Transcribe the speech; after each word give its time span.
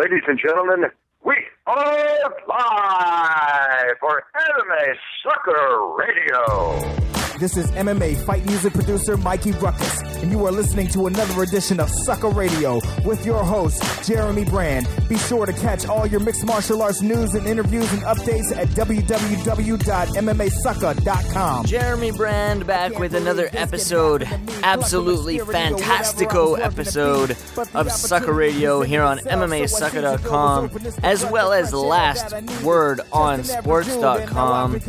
Ladies 0.00 0.22
and 0.28 0.38
gentlemen, 0.38 0.90
we 1.26 1.34
are 1.66 2.34
live 2.48 3.96
for 4.00 4.22
MMA 4.34 4.94
Sucka 5.20 5.98
Radio. 5.98 7.38
This 7.38 7.58
is 7.58 7.70
MMA 7.72 8.16
fight 8.24 8.46
music 8.46 8.72
producer 8.72 9.18
Mikey 9.18 9.50
Ruckus, 9.52 10.00
and 10.22 10.30
you 10.30 10.44
are 10.46 10.52
listening 10.52 10.86
to 10.88 11.06
another 11.06 11.42
edition 11.42 11.80
of 11.80 11.88
Sucka 11.90 12.34
Radio 12.34 12.80
with 13.04 13.24
your 13.24 13.42
host, 13.42 13.82
Jeremy 14.06 14.44
Brand. 14.44 14.86
Be 15.08 15.16
sure 15.18 15.46
to 15.46 15.52
catch 15.52 15.86
all 15.86 16.06
your 16.06 16.20
mixed 16.20 16.44
martial 16.44 16.82
arts 16.82 17.02
news 17.02 17.34
and 17.34 17.46
interviews 17.46 17.90
and 17.92 18.02
updates 18.02 18.54
at 18.56 18.68
www.mmasucka.com. 18.68 21.66
Jeremy 21.66 22.10
Brand 22.12 22.66
back 22.66 22.98
with 22.98 23.14
another 23.14 23.48
episode, 23.52 24.22
absolutely 24.62 25.38
fantastico 25.38 26.58
episode 26.58 27.30
of 27.30 27.86
Sucka 27.88 28.34
Radio 28.34 28.82
here 28.82 29.02
on 29.02 29.18
MMAsucka.com, 29.20 30.70
as 31.02 31.24
well 31.26 31.52
as 31.52 31.72
Last 31.72 32.34
Word 32.62 33.00
on 33.12 33.44
Sports.com. 33.44 34.80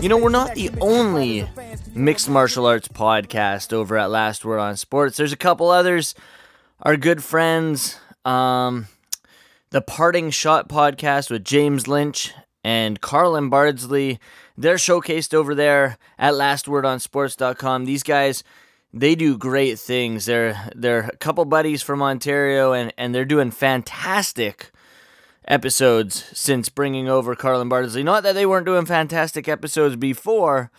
You 0.00 0.08
know, 0.08 0.18
we're 0.18 0.28
not 0.30 0.54
the 0.54 0.70
only 0.80 1.48
mixed 1.94 2.28
martial 2.28 2.66
arts 2.66 2.88
podcast 2.88 3.72
over 3.72 3.96
at 3.98 4.10
Last 4.10 4.44
Word 4.44 4.51
on 4.58 4.76
Sports. 4.76 5.16
There's 5.16 5.32
a 5.32 5.36
couple 5.36 5.70
others. 5.70 6.14
Our 6.80 6.96
good 6.96 7.22
friends, 7.22 7.98
um, 8.24 8.86
the 9.70 9.80
Parting 9.80 10.30
Shot 10.30 10.68
podcast 10.68 11.30
with 11.30 11.44
James 11.44 11.86
Lynch 11.86 12.32
and 12.64 13.00
Carlin 13.00 13.48
Bardsley. 13.48 14.18
They're 14.56 14.76
showcased 14.76 15.34
over 15.34 15.54
there 15.54 15.98
at 16.18 16.34
lastwordonsports.com. 16.34 17.84
These 17.84 18.02
guys, 18.02 18.44
they 18.92 19.14
do 19.14 19.38
great 19.38 19.78
things. 19.78 20.26
They're 20.26 20.70
they're 20.74 21.10
a 21.12 21.16
couple 21.16 21.44
buddies 21.44 21.82
from 21.82 22.02
Ontario 22.02 22.72
and, 22.72 22.92
and 22.98 23.14
they're 23.14 23.24
doing 23.24 23.50
fantastic 23.50 24.70
episodes 25.48 26.24
since 26.32 26.68
bringing 26.68 27.08
over 27.08 27.34
Carlin 27.34 27.68
Bardsley. 27.68 28.02
Not 28.02 28.22
that 28.22 28.34
they 28.34 28.46
weren't 28.46 28.66
doing 28.66 28.86
fantastic 28.86 29.48
episodes 29.48 29.96
before, 29.96 30.70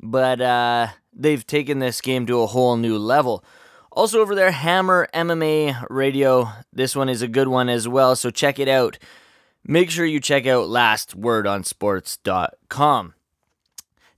but 0.00 0.40
uh, 0.40 0.88
they've 1.18 1.46
taken 1.46 1.80
this 1.80 2.00
game 2.00 2.24
to 2.26 2.40
a 2.40 2.46
whole 2.46 2.76
new 2.76 2.96
level. 2.96 3.44
Also, 3.90 4.20
over 4.20 4.34
there, 4.34 4.52
Hammer 4.52 5.08
MMA 5.12 5.86
Radio. 5.90 6.48
This 6.72 6.94
one 6.94 7.08
is 7.08 7.20
a 7.20 7.28
good 7.28 7.48
one 7.48 7.68
as 7.68 7.88
well, 7.88 8.14
so 8.16 8.30
check 8.30 8.58
it 8.58 8.68
out. 8.68 8.98
Make 9.64 9.90
sure 9.90 10.06
you 10.06 10.20
check 10.20 10.46
out 10.46 10.68
lastwordonsports.com. 10.68 13.14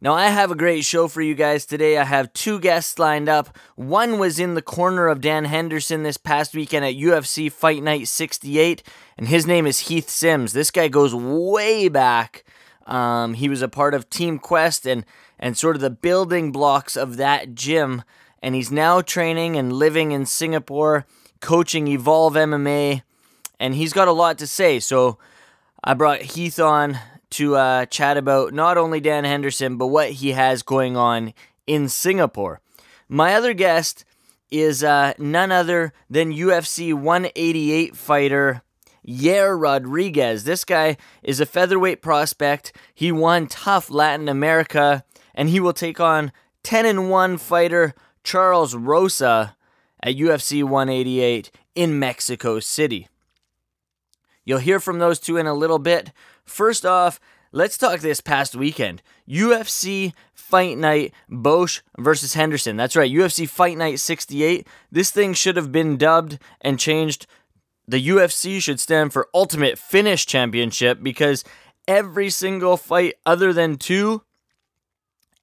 Now, 0.03 0.15
I 0.15 0.29
have 0.29 0.51
a 0.51 0.57
great 0.57 0.87
show 0.87 1.09
for 1.09 1.21
you 1.21 1.35
guys 1.35 1.67
today. 1.67 1.99
I 1.99 2.05
have 2.05 2.33
two 2.33 2.59
guests 2.59 2.99
lined 2.99 3.29
up. 3.29 3.55
One 3.77 4.19
was 4.19 4.39
in 4.39 4.55
the 4.55 4.63
corner 4.63 5.09
of 5.09 5.21
Dan 5.21 5.45
Henderson 5.45 6.05
this 6.05 6.17
past 6.17 6.55
weekend 6.55 6.87
at 6.87 6.95
UFC 6.95 7.53
Fight 7.53 7.83
Night 7.83 8.09
68, 8.09 8.83
and 9.19 9.29
his 9.29 9.47
name 9.47 9.67
is 9.67 9.81
Heath 9.81 10.09
Sims. 10.09 10.55
This 10.55 10.71
guy 10.71 10.89
goes 10.89 11.15
way 11.15 11.89
back. 11.89 12.45
Um, 12.87 13.35
he 13.35 13.51
was 13.51 13.61
a 13.61 13.69
part 13.69 13.93
of 13.93 14.09
Team 14.09 14.39
Quest 14.39 14.87
and 14.87 15.05
and 15.41 15.59
sort 15.59 15.75
of 15.75 15.83
the 15.83 15.91
building 15.91 16.53
blocks 16.53 16.97
of 16.97 17.17
that 17.17 17.55
gym. 17.57 18.05
And 18.41 18.55
he's 18.55 18.71
now 18.71 19.01
training 19.01 19.57
and 19.57 19.73
living 19.73 20.13
in 20.13 20.27
Singapore, 20.27 21.07
coaching 21.41 21.89
Evolve 21.89 22.35
MMA, 22.35 23.03
and 23.59 23.75
he's 23.75 23.93
got 23.93 24.09
a 24.09 24.13
lot 24.13 24.39
to 24.39 24.47
say. 24.47 24.79
So 24.79 25.19
I 25.83 25.95
brought 25.95 26.21
Heath 26.21 26.61
on 26.61 26.99
to 27.31 27.57
uh, 27.57 27.87
chat 27.87 28.17
about 28.17 28.53
not 28.53 28.77
only 28.77 29.01
Dan 29.01 29.25
Henderson, 29.25 29.77
but 29.77 29.89
what 29.89 30.11
he 30.11 30.33
has 30.33 30.63
going 30.63 30.97
on 30.97 31.33
in 31.67 31.89
Singapore. 31.89 32.61
My 33.09 33.35
other 33.35 33.55
guest 33.55 34.05
is 34.51 34.85
uh, 34.85 35.15
none 35.19 35.53
other 35.53 35.93
than 36.09 36.33
UFC 36.33 36.93
188 36.93 37.97
fighter 37.97 38.63
Yair 39.07 39.61
Rodriguez. 39.61 40.45
This 40.45 40.65
guy 40.65 40.97
is 41.23 41.41
a 41.41 41.47
featherweight 41.47 42.03
prospect. 42.03 42.73
He 42.95 43.13
won 43.13 43.47
TUF 43.47 43.91
Latin 43.91 44.29
America 44.29 45.05
and 45.35 45.49
he 45.49 45.61
will 45.61 45.73
take 45.73 46.01
on 46.01 46.33
10 46.63 46.87
and 46.87 47.11
1 47.11 47.39
fighter 47.39 47.95
Charles 48.23 48.75
Rosa 48.75 49.57
at 50.03 50.17
UFC 50.17 50.63
188 50.63 51.51
in 51.75 51.99
Mexico 51.99 52.61
City. 52.61 53.09
You'll 54.45 54.59
hear 54.59 54.81
from 54.81 54.99
those 54.99 55.19
two 55.21 55.37
in 55.37 55.47
a 55.47 55.55
little 55.55 55.79
bit. 55.79 56.13
First 56.45 56.85
off, 56.85 57.21
let's 57.53 57.79
talk 57.79 58.01
this 58.01 58.21
past 58.21 58.55
weekend. 58.55 59.03
UFC 59.29 60.13
Fight 60.35 60.77
Night 60.77 61.15
Boetsch 61.31 61.83
versus 61.99 62.35
Henderson. 62.35 62.77
That's 62.77 62.97
right, 62.97 63.11
UFC 63.11 63.49
Fight 63.49 63.79
Night 63.79 64.01
68. 64.01 64.67
This 64.91 65.11
thing 65.11 65.35
should 65.35 65.57
have 65.57 65.71
been 65.71 65.97
dubbed 65.97 66.39
and 66.61 66.79
changed. 66.79 67.27
The 67.87 68.09
UFC 68.09 68.61
should 68.61 68.81
stand 68.81 69.13
for 69.13 69.29
Ultimate 69.33 69.79
Finish 69.79 70.27
Championship 70.27 71.03
because 71.03 71.45
every 71.87 72.31
single 72.31 72.77
fight 72.77 73.15
other 73.25 73.53
than 73.53 73.77
two 73.77 74.23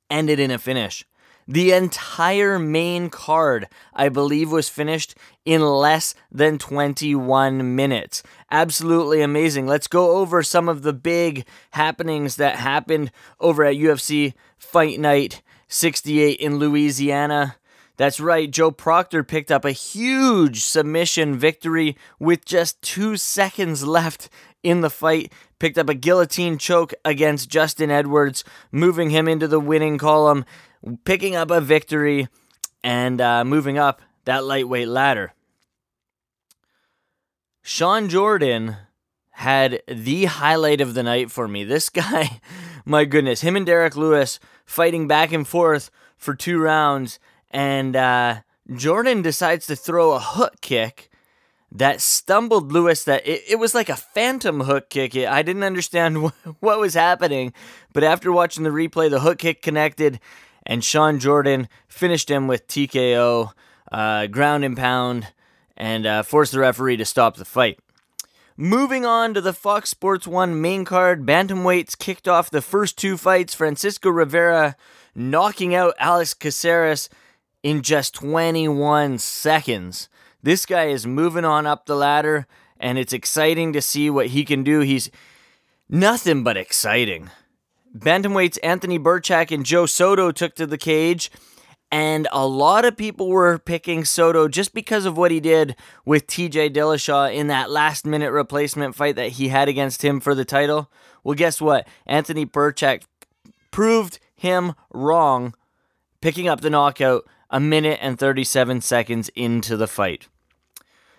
ended 0.10 0.40
in 0.40 0.52
a 0.52 0.58
finish. 0.58 1.06
The 1.50 1.72
entire 1.72 2.60
main 2.60 3.10
card, 3.10 3.68
I 3.94 4.10
believe, 4.10 4.52
was 4.52 4.68
finished 4.68 5.16
in 5.46 5.62
less 5.62 6.14
than 6.30 6.58
21 6.58 7.74
minutes. 7.74 8.22
Absolutely 8.52 9.22
amazing. 9.22 9.66
Let's 9.66 9.88
go 9.88 10.18
over 10.18 10.44
some 10.44 10.68
of 10.68 10.82
the 10.82 10.92
big 10.92 11.46
happenings 11.72 12.36
that 12.36 12.58
happened 12.58 13.12
over 13.40 13.64
at 13.64 13.76
UFC 13.76 14.34
Fight 14.58 15.00
Night 15.00 15.42
68 15.70 16.38
in 16.38 16.60
Louisiana. 16.60 17.56
That's 17.96 18.20
right, 18.20 18.52
Joe 18.52 18.72
Proctor 18.72 19.24
picked 19.24 19.52
up 19.52 19.66
a 19.66 19.72
huge 19.72 20.64
submission 20.64 21.36
victory 21.38 21.98
with 22.20 22.46
just 22.46 22.82
two 22.82 23.18
seconds 23.18 23.88
left 23.88 24.30
in 24.64 24.82
the 24.82 24.90
fight. 24.90 25.32
Picked 25.60 25.78
up 25.78 25.90
a 25.90 25.96
guillotine 25.96 26.58
choke 26.58 26.94
against 27.04 27.50
Justin 27.50 27.90
Edwards, 27.90 28.44
moving 28.72 29.10
him 29.10 29.28
into 29.28 29.48
the 29.48 29.60
winning 29.60 29.98
column, 29.98 30.46
picking 31.04 31.36
up 31.36 31.50
a 31.50 31.60
victory, 31.62 32.28
and 32.84 33.20
uh, 33.20 33.44
moving 33.44 33.78
up 33.78 34.02
that 34.26 34.44
lightweight 34.44 34.88
ladder. 34.88 35.34
Shawn 37.62 38.08
Jordan 38.08 38.78
had 39.32 39.82
the 39.88 40.26
highlight 40.26 40.80
of 40.80 40.94
the 40.94 41.04
night 41.04 41.30
for 41.30 41.48
me. 41.48 41.64
This 41.64 41.90
guy, 41.92 42.40
my 42.86 43.06
goodness, 43.06 43.42
him 43.42 43.56
and 43.56 43.66
Derrick 43.66 43.96
Lewis 43.96 44.40
fighting 44.66 45.08
back 45.08 45.32
and 45.32 45.48
forth 45.48 45.92
for 46.18 46.34
two 46.34 46.60
rounds, 46.60 47.20
and 47.52 47.96
uh, 47.96 48.42
Jordan 48.74 49.22
decides 49.22 49.68
to 49.68 49.76
throw 49.76 50.12
a 50.14 50.20
hook 50.20 50.56
kick 50.62 51.10
that 51.72 52.02
stumbled 52.02 52.72
Lewis. 52.72 53.04
That 53.04 53.28
it, 53.28 53.44
it 53.48 53.56
was 53.60 53.76
like 53.76 53.90
a 53.90 53.96
phantom 53.96 54.62
hook 54.62 54.90
kick. 54.90 55.16
I 55.16 55.42
didn't 55.42 55.64
understand 55.64 56.18
what 56.60 56.80
was 56.80 56.94
happening, 56.94 57.54
but 57.94 58.04
after 58.04 58.32
watching 58.32 58.64
the 58.64 58.70
replay, 58.70 59.10
the 59.10 59.22
hook 59.22 59.40
kick 59.40 59.62
connected, 59.62 60.20
and 60.66 60.84
Shawn 60.84 61.20
Jordan 61.20 61.68
finished 61.88 62.30
him 62.30 62.48
with 62.48 62.68
TKO, 62.68 63.52
uh, 63.92 64.28
ground 64.28 64.64
and 64.64 64.78
pound, 64.78 65.28
and 65.76 66.06
uh, 66.06 66.24
forced 66.24 66.52
the 66.52 66.60
referee 66.60 66.98
to 66.98 67.06
stop 67.06 67.38
the 67.38 67.46
fight. 67.46 67.80
Moving 68.60 69.06
on 69.06 69.36
to 69.36 69.42
the 69.42 69.54
Fox 69.54 69.92
Sports 69.92 70.26
1 70.26 70.60
main 70.60 70.84
card, 70.84 71.28
Bantamweights 71.28 71.96
kicked 71.96 72.28
off 72.28 72.50
the 72.50 72.60
first 72.60 72.98
two 72.98 73.16
fights. 73.16 73.54
Francisco 73.54 74.10
Rivera 74.10 74.76
knocking 75.14 75.76
out 75.76 75.94
Alex 76.00 76.34
Caceres 76.34 77.08
in 77.62 77.84
just 77.84 78.16
21 78.16 79.20
seconds. 79.20 80.10
This 80.44 80.66
guy 80.66 80.86
is 80.86 81.08
moving 81.08 81.46
on 81.46 81.66
up 81.66 81.86
the 81.86 81.96
ladder, 81.96 82.48
and 82.80 82.98
it's 82.98 83.14
exciting 83.14 83.74
to 83.74 83.82
see 83.82 84.10
what 84.10 84.28
he 84.28 84.46
can 84.46 84.64
do. 84.64 84.82
He's 84.82 85.10
nothing 85.90 86.44
but 86.44 86.58
exciting. 86.58 87.30
Bantamweights 87.96 88.60
Anthony 88.62 89.00
Birchak 89.00 89.52
and 89.52 89.66
Joe 89.66 89.86
Soto 89.86 90.32
took 90.32 90.56
to 90.56 90.68
the 90.68 90.78
cage, 90.78 91.32
and 91.92 92.28
a 92.32 92.46
lot 92.46 92.86
of 92.86 92.98
people 92.98 93.30
were 93.30 93.58
picking 93.58 94.06
Soto 94.06 94.48
just 94.48 94.74
because 94.74 95.06
of 95.06 95.18
what 95.18 95.32
he 95.32 95.40
did 95.40 95.76
with 96.06 96.28
TJ 96.28 96.74
Dillashaw 96.74 97.34
in 97.34 97.48
that 97.48 97.72
last 97.72 98.06
minute 98.06 98.32
replacement 98.32 98.94
fight 98.94 99.16
that 99.16 99.34
he 99.34 99.48
had 99.48 99.68
against 99.68 100.04
him 100.04 100.20
for 100.20 100.36
the 100.36 100.46
title. 100.46 100.92
Well, 101.24 101.36
guess 101.36 101.60
what? 101.60 101.88
Anthony 102.06 102.46
Birchak 102.46 103.04
proved 103.72 104.20
him 104.36 104.74
wrong, 104.94 105.56
picking 106.22 106.48
up 106.48 106.62
the 106.62 106.70
knockout 106.70 107.26
a 107.50 107.60
minute 107.60 108.00
and 108.02 108.20
37 108.20 108.82
seconds 108.82 109.30
into 109.36 109.78
the 109.78 109.88
fight. 109.88 110.28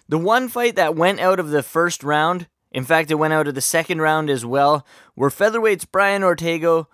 The 0.09 0.19
one 0.19 0.49
fight 0.49 0.77
that 0.77 0.97
went 0.97 1.21
out 1.21 1.39
of 1.39 1.51
the 1.51 1.63
first 1.63 2.03
round, 2.03 2.47
in 2.73 2.85
fact, 2.85 3.11
it 3.11 3.17
went 3.17 3.35
out 3.35 3.49
of 3.49 3.55
the 3.55 3.61
second 3.61 4.01
round 4.01 4.31
as 4.31 4.45
well, 4.45 4.87
were 5.17 5.31
featherweights 5.31 5.87
Brian 5.91 6.23
Ortega, 6.23 6.87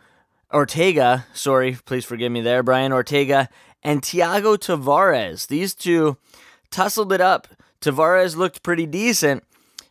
Ortega, 0.52 1.26
sorry, 1.32 1.78
please 1.84 2.04
forgive 2.04 2.30
me 2.30 2.40
there, 2.40 2.62
Brian 2.62 2.92
Ortega, 2.92 3.48
and 3.82 4.02
Thiago 4.02 4.56
Tavares. 4.56 5.46
These 5.46 5.74
two 5.74 6.16
tussled 6.70 7.12
it 7.12 7.20
up. 7.20 7.48
Tavares 7.80 8.36
looked 8.36 8.62
pretty 8.62 8.86
decent, 8.86 9.44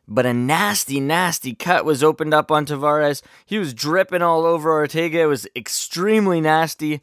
but 0.07 0.25
a 0.25 0.33
nasty, 0.33 0.99
nasty 0.99 1.53
cut 1.53 1.85
was 1.85 2.03
opened 2.03 2.33
up 2.33 2.51
on 2.51 2.65
Tavares. 2.65 3.21
He 3.45 3.59
was 3.59 3.73
dripping 3.73 4.21
all 4.21 4.45
over 4.45 4.71
Ortega. 4.71 5.21
It 5.21 5.25
was 5.27 5.47
extremely 5.55 6.41
nasty. 6.41 7.01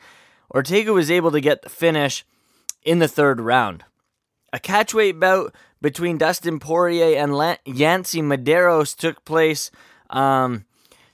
Ortega 0.52 0.93
was 0.93 1.11
able 1.11 1.31
to 1.31 1.41
get 1.41 1.62
the 1.62 1.69
finish 1.69 2.25
in 2.82 2.99
the 2.99 3.08
third 3.08 3.41
round. 3.41 3.85
A 4.52 4.58
catchweight 4.58 5.20
bout 5.20 5.55
between 5.81 6.19
Dustin 6.19 6.58
Poirier 6.58 7.17
and 7.17 7.58
Yancy 7.64 8.20
Medeiros 8.20 8.97
took 8.97 9.25
place 9.25 9.70
um, 10.11 10.64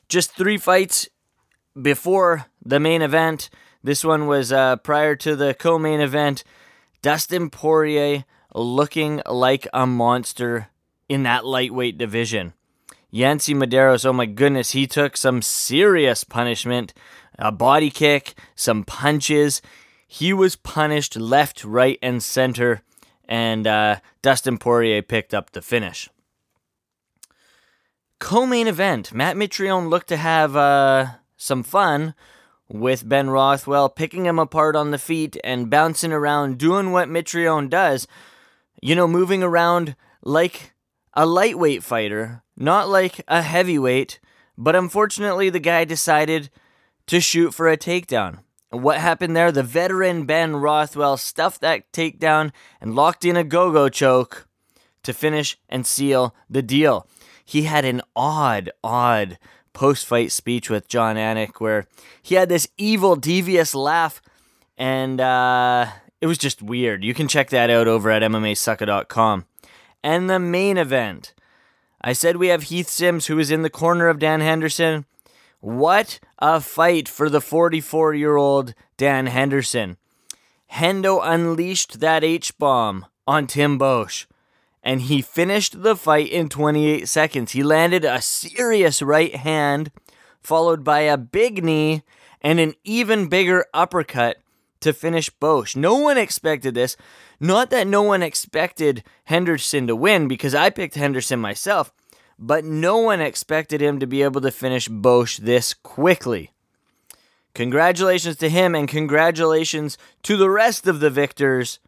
just 0.08 0.32
three 0.32 0.56
fights 0.56 1.08
before 1.80 2.46
the 2.64 2.80
main 2.80 3.02
event. 3.02 3.50
This 3.82 4.04
one 4.04 4.26
was 4.26 4.52
uh, 4.52 4.76
prior 4.76 5.14
to 5.16 5.36
the 5.36 5.54
co 5.54 5.78
main 5.78 6.00
event. 6.00 6.42
Dustin 7.02 7.50
Poirier 7.50 8.24
looking 8.54 9.22
like 9.26 9.68
a 9.72 9.86
monster 9.86 10.68
in 11.08 11.22
that 11.24 11.44
lightweight 11.44 11.98
division. 11.98 12.54
Yancy 13.16 13.54
Medeiros, 13.54 14.04
oh 14.04 14.12
my 14.12 14.26
goodness, 14.26 14.72
he 14.72 14.86
took 14.86 15.16
some 15.16 15.40
serious 15.40 16.22
punishment 16.22 16.92
a 17.38 17.50
body 17.50 17.90
kick, 17.90 18.34
some 18.54 18.84
punches. 18.84 19.62
He 20.06 20.34
was 20.34 20.54
punished 20.54 21.16
left, 21.16 21.64
right, 21.64 21.98
and 22.02 22.22
center, 22.22 22.82
and 23.26 23.66
uh, 23.66 24.00
Dustin 24.20 24.58
Poirier 24.58 25.00
picked 25.00 25.32
up 25.32 25.50
the 25.50 25.62
finish. 25.62 26.10
Co 28.18 28.44
main 28.44 28.66
event 28.66 29.14
Matt 29.14 29.36
Mitrione 29.36 29.88
looked 29.88 30.08
to 30.08 30.18
have 30.18 30.54
uh, 30.54 31.06
some 31.38 31.62
fun 31.62 32.14
with 32.68 33.08
Ben 33.08 33.30
Rothwell, 33.30 33.88
picking 33.88 34.26
him 34.26 34.38
apart 34.38 34.76
on 34.76 34.90
the 34.90 34.98
feet 34.98 35.38
and 35.42 35.70
bouncing 35.70 36.12
around, 36.12 36.58
doing 36.58 36.92
what 36.92 37.08
Mitrione 37.08 37.70
does. 37.70 38.06
You 38.82 38.94
know, 38.94 39.08
moving 39.08 39.42
around 39.42 39.96
like 40.22 40.74
a 41.14 41.24
lightweight 41.24 41.82
fighter, 41.82 42.42
not 42.56 42.88
like 42.88 43.22
a 43.28 43.42
heavyweight. 43.42 44.18
But 44.58 44.76
unfortunately, 44.76 45.50
the 45.50 45.60
guy 45.60 45.84
decided 45.84 46.50
to 47.06 47.20
shoot 47.20 47.52
for 47.52 47.68
a 47.68 47.76
takedown. 47.76 48.40
What 48.70 48.98
happened 48.98 49.36
there? 49.36 49.52
The 49.52 49.62
veteran 49.62 50.24
Ben 50.24 50.56
Rothwell 50.56 51.16
stuffed 51.16 51.60
that 51.60 51.92
takedown 51.92 52.52
and 52.80 52.94
locked 52.94 53.24
in 53.24 53.36
a 53.36 53.44
go 53.44 53.70
go 53.70 53.88
choke 53.88 54.48
to 55.02 55.12
finish 55.12 55.56
and 55.68 55.86
seal 55.86 56.34
the 56.50 56.62
deal. 56.62 57.08
He 57.44 57.62
had 57.62 57.84
an 57.84 58.02
odd, 58.16 58.70
odd 58.82 59.38
post 59.72 60.06
fight 60.06 60.32
speech 60.32 60.68
with 60.68 60.88
Jon 60.88 61.16
Anik 61.16 61.60
where 61.60 61.86
he 62.22 62.34
had 62.34 62.48
this 62.48 62.66
evil, 62.76 63.14
devious 63.14 63.74
laugh, 63.74 64.20
and 64.76 65.20
uh, 65.20 65.86
it 66.20 66.26
was 66.26 66.38
just 66.38 66.60
weird. 66.60 67.04
You 67.04 67.14
can 67.14 67.28
check 67.28 67.50
that 67.50 67.70
out 67.70 67.86
over 67.86 68.10
at 68.10 68.22
MMAsucka.com. 68.22 69.46
And 70.02 70.28
the 70.28 70.38
main 70.38 70.76
event. 70.76 71.34
I 72.06 72.12
said 72.12 72.36
we 72.36 72.46
have 72.48 72.62
Heath 72.62 72.88
Sims, 72.88 73.26
who 73.26 73.36
is 73.40 73.50
in 73.50 73.62
the 73.62 73.68
corner 73.68 74.06
of 74.06 74.20
Dan 74.20 74.40
Henderson. 74.40 75.06
What 75.58 76.20
a 76.38 76.60
fight 76.60 77.08
for 77.08 77.28
the 77.28 77.40
44 77.40 78.14
year 78.14 78.36
old 78.36 78.74
Dan 78.96 79.26
Henderson. 79.26 79.96
Hendo 80.74 81.18
unleashed 81.20 81.98
that 81.98 82.22
H 82.22 82.56
bomb 82.58 83.06
on 83.26 83.48
Tim 83.48 83.76
Boetsch, 83.76 84.26
and 84.84 85.02
he 85.02 85.20
finished 85.20 85.82
the 85.82 85.96
fight 85.96 86.30
in 86.30 86.48
28 86.48 87.08
seconds. 87.08 87.50
He 87.50 87.64
landed 87.64 88.04
a 88.04 88.22
serious 88.22 89.02
right 89.02 89.34
hand, 89.34 89.90
followed 90.40 90.84
by 90.84 91.00
a 91.00 91.18
big 91.18 91.64
knee 91.64 92.04
and 92.40 92.60
an 92.60 92.74
even 92.84 93.26
bigger 93.26 93.66
uppercut 93.74 94.36
to 94.78 94.92
finish 94.92 95.28
Boetsch. 95.28 95.74
No 95.74 95.96
one 95.96 96.18
expected 96.18 96.74
this. 96.74 96.96
Not 97.40 97.70
that 97.70 97.88
no 97.88 98.02
one 98.02 98.22
expected 98.22 99.02
Henderson 99.24 99.88
to 99.88 99.96
win, 99.96 100.28
because 100.28 100.54
I 100.54 100.70
picked 100.70 100.94
Henderson 100.94 101.40
myself 101.40 101.92
but 102.38 102.64
no 102.64 102.98
one 102.98 103.20
expected 103.20 103.80
him 103.80 103.98
to 103.98 104.06
be 104.06 104.22
able 104.22 104.40
to 104.40 104.50
finish 104.50 104.88
Boetsch 104.88 105.38
this 105.38 105.74
quickly. 105.74 106.52
Congratulations 107.54 108.36
to 108.36 108.50
him, 108.50 108.74
and 108.74 108.88
congratulations 108.88 109.96
to 110.22 110.36
the 110.36 110.50
rest 110.50 110.86
of 110.86 111.00
the 111.00 111.10
victors 111.10 111.78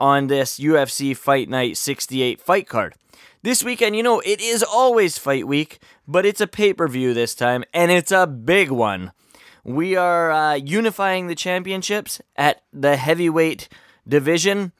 on 0.00 0.26
this 0.26 0.58
UFC 0.58 1.16
Fight 1.16 1.48
Night 1.48 1.76
68 1.76 2.40
fight 2.40 2.68
card. 2.68 2.94
This 3.42 3.62
weekend, 3.62 3.94
you 3.94 4.02
know, 4.02 4.20
it 4.20 4.40
is 4.40 4.62
always 4.62 5.18
fight 5.18 5.46
week, 5.46 5.78
but 6.08 6.26
it's 6.26 6.40
a 6.40 6.46
pay 6.46 6.72
per 6.72 6.88
view 6.88 7.14
this 7.14 7.34
time, 7.34 7.62
and 7.72 7.92
it's 7.92 8.10
a 8.10 8.26
big 8.26 8.70
one. 8.70 9.12
We 9.62 9.96
are 9.96 10.32
uh, 10.32 10.54
unifying 10.54 11.26
the 11.26 11.34
championships 11.34 12.20
at 12.36 12.62
the 12.72 12.96
heavyweight 12.96 13.68
division. 14.06 14.72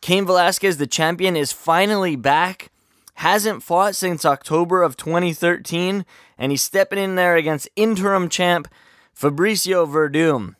Cain 0.00 0.26
Velasquez, 0.26 0.78
the 0.78 0.86
champion, 0.86 1.36
is 1.36 1.52
finally 1.52 2.16
back 2.16 2.70
hasn't 3.18 3.64
fought 3.64 3.96
since 3.96 4.24
October 4.24 4.80
of 4.80 4.96
2013, 4.96 6.06
and 6.38 6.52
he's 6.52 6.62
stepping 6.62 7.00
in 7.00 7.16
there 7.16 7.34
against 7.34 7.68
interim 7.74 8.28
champ 8.28 8.68
Fabricio 9.12 9.88
Werdum. 9.88 10.54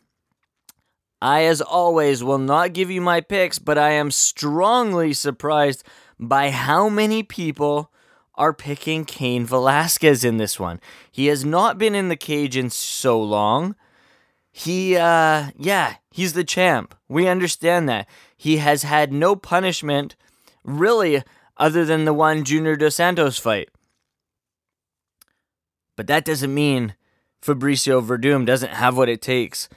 I, 1.23 1.45
as 1.45 1.61
always, 1.61 2.25
will 2.25 2.39
not 2.39 2.73
give 2.73 2.91
you 2.91 3.01
my 3.01 3.21
picks, 3.21 3.61
but 3.61 3.79
I 3.79 3.91
am 3.91 4.11
strongly 4.11 5.13
surprised 5.13 5.85
by 6.19 6.51
how 6.51 6.89
many 6.89 7.23
people 7.23 7.93
are 8.35 8.53
picking 8.53 9.05
Cain 9.05 9.47
Velasquez 9.47 10.25
in 10.25 10.39
this 10.39 10.59
one. 10.59 10.81
He 11.13 11.27
has 11.27 11.45
not 11.45 11.79
been 11.79 11.95
in 11.95 12.09
the 12.09 12.17
cage 12.17 12.57
in 12.57 12.71
so 12.71 13.23
long. 13.23 13.77
He, 14.51 14.97
uh, 14.97 15.51
yeah, 15.57 15.95
he's 16.11 16.33
the 16.33 16.43
champ. 16.43 16.97
We 17.09 17.29
understand 17.29 17.89
that. 17.89 18.09
He 18.37 18.57
has 18.57 18.83
had 18.83 19.13
no 19.13 19.37
punishment, 19.37 20.17
really, 20.65 21.23
other 21.59 21.85
than 21.85 22.05
the 22.05 22.15
one 22.15 22.45
Junior 22.45 22.77
Dos 22.77 22.97
Santos 22.97 23.39
fight. 23.39 23.69
But 25.97 26.07
that 26.07 26.25
doesn't 26.25 26.55
mean 26.55 26.95
Fabricio 27.43 28.05
Werdum 28.05 28.47
doesn't 28.47 28.73
have 28.73 28.97
what 28.97 29.09
it 29.09 29.21
takes 29.21 29.69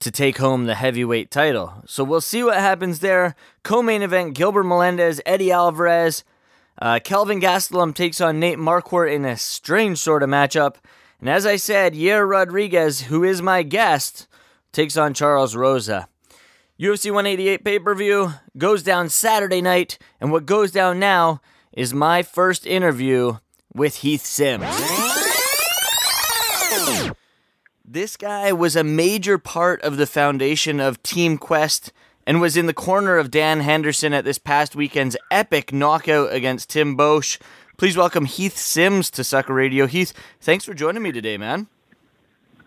to 0.00 0.10
take 0.10 0.38
home 0.38 0.66
the 0.66 0.74
heavyweight 0.74 1.30
title. 1.30 1.82
So 1.86 2.04
we'll 2.04 2.20
see 2.20 2.42
what 2.42 2.58
happens 2.58 3.00
there. 3.00 3.34
Co 3.62 3.82
main 3.82 4.02
event 4.02 4.34
Gilbert 4.34 4.64
Melendez, 4.64 5.20
Eddie 5.24 5.52
Alvarez. 5.52 6.24
Uh, 6.80 6.98
Kelvin 7.02 7.40
Gastelum 7.40 7.94
takes 7.94 8.20
on 8.20 8.38
Nate 8.38 8.58
Marquardt 8.58 9.14
in 9.14 9.24
a 9.24 9.36
strange 9.36 9.98
sort 9.98 10.22
of 10.22 10.28
matchup. 10.28 10.76
And 11.20 11.30
as 11.30 11.46
I 11.46 11.56
said, 11.56 11.94
Yair 11.94 12.28
Rodriguez, 12.28 13.02
who 13.02 13.24
is 13.24 13.40
my 13.40 13.62
guest, 13.62 14.28
takes 14.72 14.98
on 14.98 15.14
Charles 15.14 15.56
Rosa. 15.56 16.08
UFC 16.78 17.06
188 17.06 17.64
pay 17.64 17.78
per 17.78 17.94
view 17.94 18.34
goes 18.58 18.82
down 18.82 19.08
Saturday 19.08 19.62
night, 19.62 19.98
and 20.20 20.30
what 20.30 20.44
goes 20.44 20.70
down 20.70 20.98
now 20.98 21.40
is 21.72 21.94
my 21.94 22.22
first 22.22 22.66
interview 22.66 23.38
with 23.72 23.96
Heath 23.96 24.26
Sims. 24.26 24.66
This 27.82 28.18
guy 28.18 28.52
was 28.52 28.76
a 28.76 28.84
major 28.84 29.38
part 29.38 29.80
of 29.80 29.96
the 29.96 30.06
foundation 30.06 30.78
of 30.78 31.02
Team 31.02 31.38
Quest 31.38 31.92
and 32.26 32.42
was 32.42 32.58
in 32.58 32.66
the 32.66 32.74
corner 32.74 33.16
of 33.16 33.30
Dan 33.30 33.60
Henderson 33.60 34.12
at 34.12 34.26
this 34.26 34.38
past 34.38 34.76
weekend's 34.76 35.16
epic 35.30 35.72
knockout 35.72 36.30
against 36.30 36.68
Tim 36.68 36.94
Boetsch. 36.94 37.38
Please 37.78 37.96
welcome 37.96 38.26
Heath 38.26 38.58
Sims 38.58 39.10
to 39.12 39.22
Sucka 39.22 39.54
Radio. 39.54 39.86
Heath, 39.86 40.12
thanks 40.42 40.66
for 40.66 40.74
joining 40.74 41.02
me 41.02 41.10
today, 41.10 41.38
man. 41.38 41.68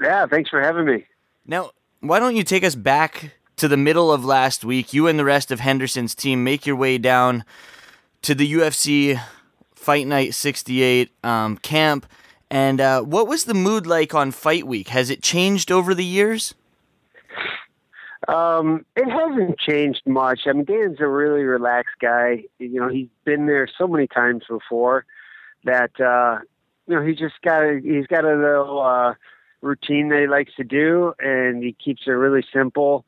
Yeah, 0.02 0.26
thanks 0.26 0.50
for 0.50 0.62
having 0.62 0.86
me. 0.86 1.06
Now, 1.46 1.72
why 2.00 2.20
don't 2.20 2.36
you 2.36 2.44
take 2.44 2.64
us 2.64 2.74
back 2.74 3.34
to 3.60 3.68
the 3.68 3.78
middle 3.78 4.12
of 4.12 4.24
last 4.24 4.64
week, 4.64 4.94
you 4.94 5.08
and 5.08 5.20
the 5.20 5.26
rest 5.26 5.52
of 5.52 5.60
Henderson's 5.60 6.16
team 6.16 6.44
make 6.44 6.66
your 6.66 6.76
way 6.76 6.98
down 6.98 7.44
to 8.22 8.34
the 8.34 8.52
UFC 8.52 9.22
Fight 9.76 10.08
Night 10.08 10.34
68 10.34 11.12
um, 11.24 11.58
camp. 11.58 12.06
And 12.50 12.82
uh, 12.82 13.02
what 13.02 13.28
was 13.28 13.44
the 13.44 13.54
mood 13.54 13.86
like 13.86 14.16
on 14.16 14.32
Fight 14.32 14.66
Week? 14.66 14.88
Has 14.90 15.10
it 15.10 15.22
changed 15.22 15.72
over 15.72 15.94
the 15.94 16.06
years? 16.06 16.56
Um, 18.28 18.86
it 18.96 19.10
hasn't 19.10 19.60
changed 19.60 20.02
much. 20.06 20.42
I 20.48 20.54
mean, 20.54 20.66
Dan's 20.66 21.00
a 21.00 21.08
really 21.08 21.44
relaxed 21.44 21.96
guy. 22.02 22.46
You 22.60 22.80
know, 22.80 22.90
he's 22.90 23.10
been 23.26 23.46
there 23.46 23.68
so 23.78 23.88
many 23.88 24.08
times 24.08 24.44
before 24.48 25.06
that 25.66 25.92
uh, 26.00 26.40
you 26.88 26.96
know 26.96 27.06
he 27.06 27.14
just 27.14 27.42
got 27.44 27.64
a, 27.64 27.80
he's 27.84 28.08
got 28.08 28.26
a 28.26 28.36
little 28.36 28.82
uh, 28.82 29.16
routine 29.62 30.10
that 30.10 30.20
he 30.20 30.28
likes 30.28 30.52
to 30.58 30.64
do, 30.64 31.14
and 31.20 31.64
he 31.64 31.74
keeps 31.74 32.04
it 32.08 32.12
really 32.12 32.46
simple. 32.54 33.06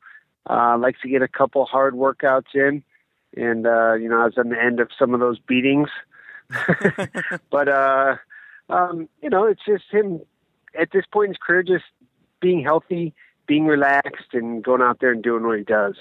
Uh, 0.48 0.76
likes 0.76 1.00
to 1.00 1.08
get 1.08 1.22
a 1.22 1.28
couple 1.28 1.64
hard 1.64 1.94
workouts 1.94 2.54
in, 2.54 2.82
and 3.36 3.66
uh, 3.66 3.94
you 3.94 4.08
know 4.08 4.20
I 4.20 4.24
was 4.24 4.38
on 4.38 4.48
the 4.48 4.60
end 4.60 4.80
of 4.80 4.88
some 4.98 5.14
of 5.14 5.20
those 5.20 5.38
beatings. 5.38 5.88
but 7.50 7.68
uh, 7.68 8.16
um, 8.68 9.08
you 9.20 9.30
know, 9.30 9.46
it's 9.46 9.64
just 9.66 9.84
him 9.90 10.20
at 10.78 10.90
this 10.92 11.04
point 11.12 11.26
in 11.26 11.32
his 11.32 11.38
career, 11.38 11.62
just 11.62 11.84
being 12.40 12.62
healthy, 12.62 13.14
being 13.46 13.66
relaxed, 13.66 14.32
and 14.32 14.64
going 14.64 14.82
out 14.82 14.98
there 15.00 15.12
and 15.12 15.22
doing 15.22 15.44
what 15.44 15.58
he 15.58 15.64
does. 15.64 15.96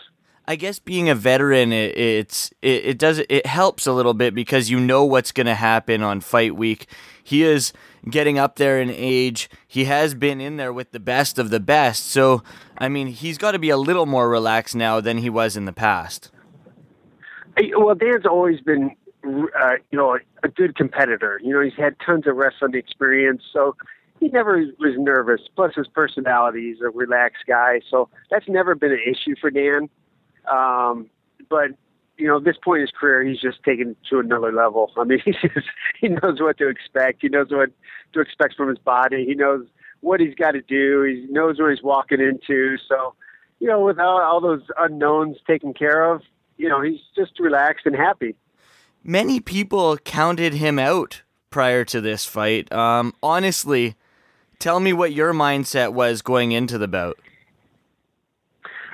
I 0.51 0.57
guess 0.57 0.79
being 0.79 1.07
a 1.07 1.15
veteran, 1.15 1.71
it, 1.71 1.97
it's 1.97 2.51
it, 2.61 2.85
it 2.85 2.97
does 2.97 3.19
it 3.29 3.45
helps 3.45 3.87
a 3.87 3.93
little 3.93 4.13
bit 4.13 4.35
because 4.35 4.69
you 4.69 4.81
know 4.81 5.05
what's 5.05 5.31
going 5.31 5.47
to 5.47 5.55
happen 5.55 6.03
on 6.03 6.19
fight 6.19 6.57
week. 6.57 6.87
He 7.23 7.43
is 7.43 7.71
getting 8.09 8.37
up 8.37 8.57
there 8.57 8.81
in 8.81 8.89
age. 8.89 9.49
He 9.65 9.85
has 9.85 10.13
been 10.13 10.41
in 10.41 10.57
there 10.57 10.73
with 10.73 10.91
the 10.91 10.99
best 10.99 11.39
of 11.39 11.51
the 11.51 11.61
best. 11.61 12.07
So, 12.07 12.43
I 12.77 12.89
mean, 12.89 13.07
he's 13.07 13.37
got 13.37 13.51
to 13.53 13.59
be 13.59 13.69
a 13.69 13.77
little 13.77 14.05
more 14.05 14.29
relaxed 14.29 14.75
now 14.75 14.99
than 14.99 15.19
he 15.19 15.29
was 15.29 15.55
in 15.55 15.63
the 15.63 15.71
past. 15.71 16.31
Well, 17.73 17.95
Dan's 17.95 18.25
always 18.25 18.59
been, 18.59 18.93
uh, 19.23 19.75
you 19.89 19.97
know, 19.97 20.19
a 20.43 20.49
good 20.49 20.75
competitor. 20.75 21.39
You 21.41 21.53
know, 21.53 21.61
he's 21.61 21.77
had 21.77 21.95
tons 22.05 22.27
of 22.27 22.35
wrestling 22.35 22.75
experience, 22.75 23.41
so 23.53 23.77
he 24.19 24.27
never 24.27 24.57
was 24.79 24.95
nervous. 24.97 25.39
Plus, 25.55 25.75
his 25.75 25.87
personality, 25.87 26.73
he's 26.73 26.81
a 26.81 26.89
relaxed 26.89 27.45
guy, 27.47 27.79
so 27.89 28.09
that's 28.29 28.49
never 28.49 28.75
been 28.75 28.91
an 28.91 28.99
issue 29.07 29.35
for 29.39 29.49
Dan. 29.49 29.89
Um, 30.49 31.09
but 31.49 31.71
you 32.17 32.27
know, 32.27 32.39
this 32.39 32.55
point 32.63 32.81
in 32.81 32.81
his 32.81 32.91
career, 32.91 33.23
he's 33.23 33.41
just 33.41 33.63
taken 33.63 33.95
to 34.09 34.19
another 34.19 34.51
level. 34.51 34.91
I 34.97 35.03
mean, 35.03 35.19
he 35.25 35.31
just 35.31 35.67
he 35.99 36.07
knows 36.07 36.39
what 36.39 36.57
to 36.59 36.67
expect. 36.67 37.21
He 37.21 37.29
knows 37.29 37.47
what 37.49 37.71
to 38.13 38.19
expect 38.21 38.55
from 38.55 38.69
his 38.69 38.77
body. 38.77 39.25
He 39.25 39.33
knows 39.33 39.65
what 40.01 40.19
he's 40.19 40.35
got 40.35 40.51
to 40.51 40.61
do. 40.61 41.03
He 41.03 41.31
knows 41.31 41.59
where 41.59 41.71
he's 41.71 41.83
walking 41.83 42.19
into. 42.19 42.77
So, 42.87 43.15
you 43.59 43.67
know, 43.67 43.83
with 43.83 43.99
all 43.99 44.41
those 44.41 44.61
unknowns 44.77 45.37
taken 45.47 45.73
care 45.73 46.11
of, 46.13 46.21
you 46.57 46.69
know, 46.69 46.81
he's 46.81 46.99
just 47.15 47.39
relaxed 47.39 47.85
and 47.85 47.95
happy. 47.95 48.35
Many 49.03 49.39
people 49.39 49.97
counted 49.97 50.53
him 50.53 50.77
out 50.77 51.23
prior 51.49 51.83
to 51.85 52.01
this 52.01 52.25
fight. 52.25 52.71
Um, 52.71 53.13
honestly, 53.23 53.95
tell 54.59 54.79
me 54.79 54.93
what 54.93 55.11
your 55.11 55.33
mindset 55.33 55.93
was 55.93 56.21
going 56.21 56.51
into 56.51 56.77
the 56.77 56.87
bout. 56.87 57.17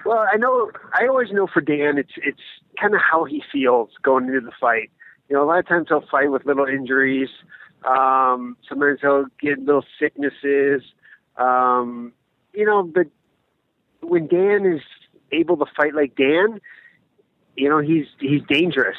Well, 0.07 0.25
I 0.31 0.37
know 0.37 0.71
I 0.93 1.05
always 1.05 1.31
know 1.33 1.47
for 1.47 1.59
Dan, 1.59 1.97
it's 1.97 2.13
it's 2.15 2.39
kind 2.79 2.95
of 2.95 3.01
how 3.01 3.25
he 3.25 3.43
feels 3.51 3.89
going 4.03 4.27
into 4.27 4.39
the 4.39 4.53
fight. 4.57 4.89
You 5.27 5.35
know, 5.35 5.43
a 5.43 5.45
lot 5.45 5.59
of 5.59 5.67
times 5.67 5.87
he'll 5.89 6.05
fight 6.09 6.31
with 6.31 6.45
little 6.45 6.65
injuries. 6.65 7.27
Um, 7.83 8.55
sometimes 8.69 8.99
he'll 9.01 9.25
get 9.41 9.59
little 9.59 9.83
sicknesses. 9.99 10.81
Um, 11.35 12.13
you 12.53 12.65
know, 12.65 12.83
but 12.83 13.07
when 14.01 14.27
Dan 14.27 14.65
is 14.65 14.81
able 15.33 15.57
to 15.57 15.65
fight 15.75 15.93
like 15.93 16.15
Dan, 16.15 16.61
you 17.57 17.67
know, 17.67 17.79
he's 17.79 18.05
he's 18.17 18.43
dangerous. 18.47 18.97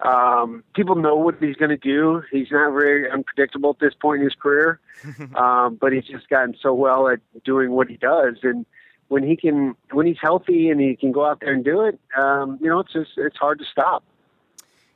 Um, 0.00 0.64
people 0.74 0.96
know 0.96 1.14
what 1.14 1.36
he's 1.40 1.54
going 1.54 1.70
to 1.70 1.76
do. 1.76 2.22
He's 2.32 2.48
not 2.50 2.72
very 2.72 3.08
unpredictable 3.08 3.70
at 3.70 3.78
this 3.78 3.94
point 3.94 4.18
in 4.18 4.24
his 4.24 4.34
career, 4.34 4.80
um, 5.36 5.78
but 5.80 5.92
he's 5.92 6.06
just 6.06 6.28
gotten 6.28 6.56
so 6.60 6.74
well 6.74 7.08
at 7.08 7.20
doing 7.44 7.70
what 7.70 7.88
he 7.88 7.98
does. 7.98 8.38
And 8.42 8.66
when 9.08 9.22
he 9.22 9.36
can, 9.36 9.76
when 9.92 10.06
he's 10.06 10.18
healthy 10.20 10.70
and 10.70 10.80
he 10.80 10.96
can 10.96 11.12
go 11.12 11.24
out 11.24 11.40
there 11.40 11.52
and 11.52 11.64
do 11.64 11.82
it, 11.82 11.98
um, 12.16 12.58
you 12.60 12.68
know, 12.68 12.80
it's 12.80 12.92
just 12.92 13.10
it's 13.16 13.36
hard 13.36 13.58
to 13.58 13.64
stop. 13.70 14.02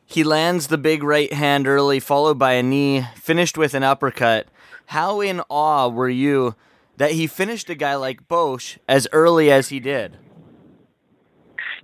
He 0.05 0.25
lands 0.25 0.69
the 0.69 0.79
big 0.79 1.03
right 1.03 1.31
hand 1.33 1.69
early, 1.69 2.01
followed 2.01 2.39
by 2.39 2.53
a 2.53 2.63
knee, 2.63 3.07
finished 3.15 3.59
with 3.59 3.75
an 3.75 3.83
uppercut. 3.83 4.49
How 4.87 5.21
in 5.21 5.43
awe 5.51 5.89
were 5.89 6.09
you 6.09 6.55
that 6.97 7.13
he 7.13 7.27
finished 7.27 7.69
a 7.69 7.75
guy 7.75 7.95
like 7.95 8.27
Boetsch 8.27 8.79
as 8.89 9.07
early 9.13 9.51
as 9.51 9.69
he 9.69 9.81
did? 9.81 10.17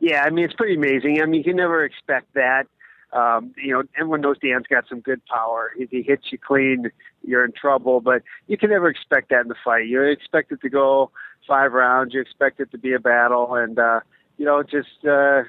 Yeah, 0.01 0.23
I 0.23 0.31
mean 0.31 0.47
it's 0.47 0.55
pretty 0.55 0.75
amazing. 0.75 1.21
I 1.21 1.27
mean 1.27 1.35
you 1.35 1.45
can 1.45 1.57
never 1.57 1.85
expect 1.85 2.33
that. 2.35 2.67
Um, 3.13 3.55
you 3.57 3.73
know, 3.73 3.85
everyone 3.97 4.23
knows 4.23 4.39
Dan's 4.39 4.67
got 4.67 4.89
some 4.89 5.01
good 5.01 5.25
power. 5.27 5.71
If 5.79 5.91
he 5.91 6.03
hits 6.03 6.33
you 6.33 6.39
clean, 6.39 6.91
you're 7.23 7.45
in 7.45 7.53
trouble. 7.53 8.01
But 8.01 8.23
you 8.49 8.59
can 8.59 8.71
never 8.71 8.89
expect 8.89 9.29
that 9.31 9.43
in 9.43 9.49
the 9.49 9.55
fight. 9.65 9.87
You 9.87 10.03
expect 10.03 10.51
it 10.51 10.61
to 10.63 10.69
go 10.69 11.13
five 11.47 11.73
rounds. 11.73 12.15
You 12.15 12.21
expect 12.21 12.61
it 12.61 12.71
to 12.73 12.79
be 12.79 12.93
a 12.93 13.01
battle, 13.01 13.55
and 13.55 13.79
uh, 13.79 14.01
you 14.37 14.45
know, 14.45 14.63
just 14.63 15.05
uh, 15.09 15.43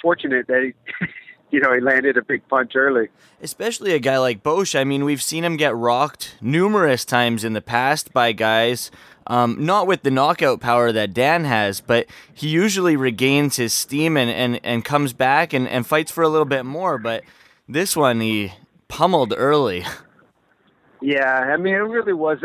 fortunate 0.00 0.46
that 0.48 0.62
he, 0.62 1.06
you 1.50 1.60
know, 1.60 1.74
he 1.74 1.80
landed 1.80 2.16
a 2.16 2.22
big 2.22 2.46
punch 2.48 2.72
early. 2.74 3.08
Especially 3.42 3.92
a 3.92 3.98
guy 3.98 4.18
like 4.18 4.42
Boetsch. 4.42 4.78
I 4.78 4.84
mean, 4.84 5.04
we've 5.04 5.22
seen 5.22 5.44
him 5.44 5.56
get 5.56 5.74
rocked 5.74 6.36
numerous 6.40 7.04
times 7.04 7.44
in 7.44 7.52
the 7.52 7.60
past 7.60 8.12
by 8.12 8.32
guys. 8.32 8.90
Um, 9.26 9.66
not 9.66 9.86
with 9.86 10.04
the 10.04 10.10
knockout 10.10 10.58
power 10.58 10.90
that 10.90 11.12
Dan 11.12 11.44
has, 11.44 11.82
but 11.82 12.06
he 12.32 12.48
usually 12.48 12.96
regains 12.96 13.56
his 13.56 13.74
steam 13.74 14.16
and, 14.16 14.30
and, 14.30 14.58
and 14.64 14.82
comes 14.86 15.12
back 15.12 15.52
and, 15.52 15.68
and 15.68 15.86
fights 15.86 16.10
for 16.10 16.22
a 16.22 16.30
little 16.30 16.46
bit 16.46 16.64
more. 16.64 16.96
But 16.96 17.24
this 17.68 17.94
one, 17.94 18.20
he 18.20 18.54
pummeled 18.88 19.34
early. 19.36 19.84
Yeah, 21.02 21.30
I 21.30 21.58
mean, 21.58 21.74
it 21.74 21.78
really 21.78 22.14
was 22.14 22.38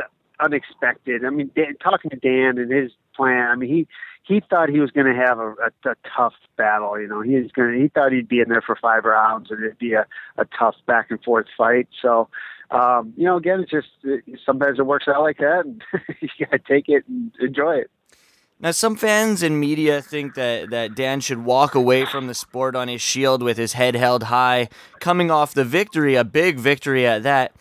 unexpected. 0.44 1.26
I 1.26 1.30
mean, 1.30 1.52
Dan, 1.56 1.76
talking 1.82 2.10
to 2.12 2.18
Dan 2.18 2.58
and 2.58 2.72
his 2.72 2.92
plan, 3.16 3.50
I 3.50 3.56
mean, 3.56 3.70
he 3.70 3.88
he 4.26 4.42
thought 4.50 4.70
he 4.70 4.80
was 4.80 4.92
going 4.92 5.08
to 5.08 5.16
have 5.16 5.38
a, 5.38 5.50
a, 5.50 5.92
a 5.92 5.96
tough 6.16 6.34
battle. 6.58 7.00
You 7.00 7.08
know, 7.08 7.22
he 7.22 7.36
was 7.36 7.52
going. 7.52 7.82
He 7.82 7.90
thought 7.90 8.12
he'd 8.12 8.28
be 8.28 8.40
in 8.40 8.50
there 8.50 8.62
for 8.62 8.78
five 8.82 9.04
rounds 9.04 9.52
and 9.52 9.64
it'd 9.64 9.78
be 9.78 9.94
a, 9.94 10.06
a 10.38 10.46
tough 10.58 10.76
back 10.88 11.08
and 11.10 11.22
forth 11.24 11.48
fight. 11.58 11.88
So, 12.02 12.30
um, 12.72 13.14
you 13.18 13.26
know, 13.26 13.36
again, 13.36 13.62
it's 13.62 13.72
just 13.72 13.88
sometimes 14.46 14.80
it 14.80 14.86
works 14.86 15.08
out 15.08 15.22
like 15.22 15.38
that, 15.38 15.64
and 15.66 15.84
you 16.22 16.30
got 16.40 16.52
to 16.52 16.60
take 16.60 16.86
it 16.88 17.04
and 17.08 17.32
enjoy 17.40 17.76
it. 17.76 17.92
Now, 18.60 18.72
some 18.72 18.96
fans 18.96 19.44
and 19.44 19.60
media 19.60 20.02
think 20.02 20.36
that, 20.36 20.70
that 20.70 20.96
Dan 20.96 21.20
should 21.20 21.44
walk 21.44 21.76
away 21.76 22.06
from 22.06 22.28
the 22.28 22.34
sport 22.34 22.78
on 22.78 22.88
his 22.88 23.02
shield 23.02 23.44
with 23.44 23.58
his 23.58 23.74
head 23.74 23.94
held 23.96 24.24
high, 24.24 24.70
coming 25.02 25.30
off 25.30 25.54
the 25.54 25.66
victory, 25.66 26.16
a 26.16 26.24
big 26.24 26.58
victory 26.58 27.06
at 27.06 27.24
that. 27.24 27.54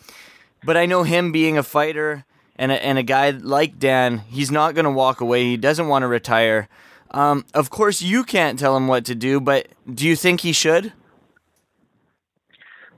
But 0.62 0.77
I 0.77 0.87
know 0.87 1.03
him 1.03 1.33
being 1.33 1.59
a 1.59 1.65
fighter 1.65 2.25
and 2.62 2.71
a, 2.71 2.85
and 2.85 2.97
a 2.97 3.02
guy 3.02 3.31
like 3.31 3.81
Dan, 3.81 4.19
he's 4.28 4.52
not 4.52 4.76
going 4.76 4.85
to 4.85 4.90
walk 4.90 5.21
away. 5.21 5.42
He 5.42 5.57
doesn't 5.57 5.88
want 5.88 6.04
to 6.04 6.07
retire. 6.07 6.69
Um, 7.11 7.45
of 7.54 7.71
course, 7.71 8.00
you 8.00 8.23
can't 8.23 8.57
tell 8.57 8.76
him 8.76 8.87
what 8.87 9.04
to 9.07 9.16
do, 9.16 9.40
but 9.40 9.66
do 9.92 10.07
you 10.07 10.14
think 10.14 10.42
he 10.42 10.52
should? 10.52 10.92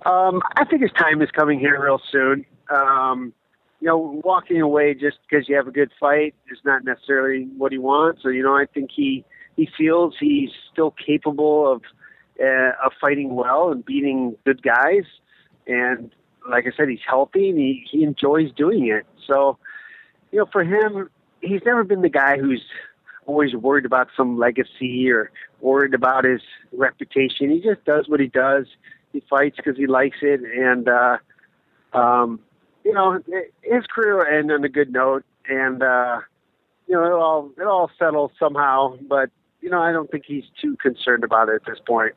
Um, 0.04 0.42
I 0.54 0.66
think 0.66 0.82
his 0.82 0.92
time 0.92 1.22
is 1.22 1.30
coming 1.30 1.58
here 1.58 1.82
real 1.82 1.98
soon. 2.12 2.44
Um, 2.68 3.32
you 3.80 3.88
know, 3.88 4.20
walking 4.22 4.60
away 4.60 4.92
just 4.92 5.16
because 5.26 5.48
you 5.48 5.56
have 5.56 5.66
a 5.66 5.72
good 5.72 5.90
fight 5.98 6.34
is 6.52 6.58
not 6.66 6.84
necessarily 6.84 7.48
what 7.56 7.72
he 7.72 7.78
wants. 7.78 8.22
So, 8.22 8.28
you 8.28 8.42
know, 8.42 8.54
I 8.54 8.66
think 8.66 8.90
he 8.94 9.24
he 9.56 9.66
feels 9.78 10.14
he's 10.20 10.50
still 10.70 10.90
capable 10.90 11.72
of 11.72 11.82
uh, 12.38 12.72
of 12.84 12.92
fighting 13.00 13.34
well 13.34 13.72
and 13.72 13.82
beating 13.82 14.36
good 14.44 14.62
guys. 14.62 15.04
And 15.66 16.10
like 16.48 16.66
I 16.66 16.76
said, 16.76 16.88
he's 16.88 17.00
healthy 17.06 17.50
and 17.50 17.58
he, 17.58 17.86
he 17.90 18.02
enjoys 18.02 18.52
doing 18.52 18.88
it. 18.88 19.06
So, 19.26 19.58
you 20.30 20.40
know, 20.40 20.46
for 20.50 20.64
him, 20.64 21.08
he's 21.40 21.62
never 21.64 21.84
been 21.84 22.02
the 22.02 22.08
guy 22.08 22.38
who's 22.38 22.62
always 23.26 23.54
worried 23.54 23.84
about 23.84 24.08
some 24.16 24.38
legacy 24.38 25.10
or 25.10 25.30
worried 25.60 25.94
about 25.94 26.24
his 26.24 26.40
reputation. 26.72 27.50
He 27.50 27.60
just 27.60 27.84
does 27.84 28.08
what 28.08 28.20
he 28.20 28.26
does. 28.26 28.66
He 29.12 29.22
fights 29.30 29.56
because 29.56 29.76
he 29.76 29.86
likes 29.86 30.18
it, 30.22 30.40
and 30.40 30.88
uh, 30.88 31.18
um, 31.92 32.40
you 32.84 32.92
know, 32.92 33.20
his 33.62 33.84
career 33.86 34.18
will 34.18 34.26
end 34.26 34.50
on 34.50 34.64
a 34.64 34.68
good 34.68 34.92
note, 34.92 35.24
and 35.48 35.82
uh, 35.82 36.20
you 36.88 36.94
know, 36.94 37.04
it 37.04 37.12
all 37.12 37.50
it 37.56 37.62
all 37.62 37.90
settles 37.96 38.32
somehow. 38.38 38.98
But 39.08 39.30
you 39.60 39.70
know, 39.70 39.80
I 39.80 39.92
don't 39.92 40.10
think 40.10 40.24
he's 40.26 40.44
too 40.60 40.76
concerned 40.82 41.22
about 41.22 41.48
it 41.48 41.54
at 41.54 41.64
this 41.64 41.78
point. 41.86 42.14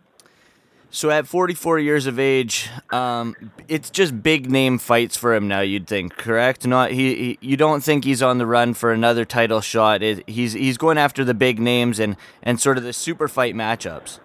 So 0.89 1.10
at 1.10 1.27
44 1.27 1.79
years 1.79 2.08
of 2.08 2.17
age, 2.17 2.70
um, 2.91 3.36
it's 3.67 3.89
just 3.89 4.24
big 4.24 4.50
name 4.50 4.77
fights 4.77 5.17
for 5.17 5.36
him 5.36 5.48
now. 5.48 5.60
You'd 5.60 5.86
think, 5.86 6.15
correct? 6.15 6.65
Not 6.65 6.91
he, 6.91 7.15
he. 7.15 7.38
You 7.41 7.58
don't 7.58 7.84
think 7.84 8.06
he's 8.06 8.24
on 8.24 8.38
the 8.38 8.46
run 8.46 8.74
for 8.74 8.94
another 8.94 9.25
title 9.25 9.60
shot? 9.60 10.01
It, 10.01 10.27
he's 10.29 10.53
he's 10.53 10.77
going 10.77 10.98
after 10.98 11.25
the 11.25 11.34
big 11.34 11.60
names 11.60 12.00
and 12.00 12.15
and 12.41 12.60
sort 12.60 12.77
of 12.77 12.84
the 12.84 12.94
super 12.94 13.27
fight 13.27 13.53
matchups. 13.53 14.20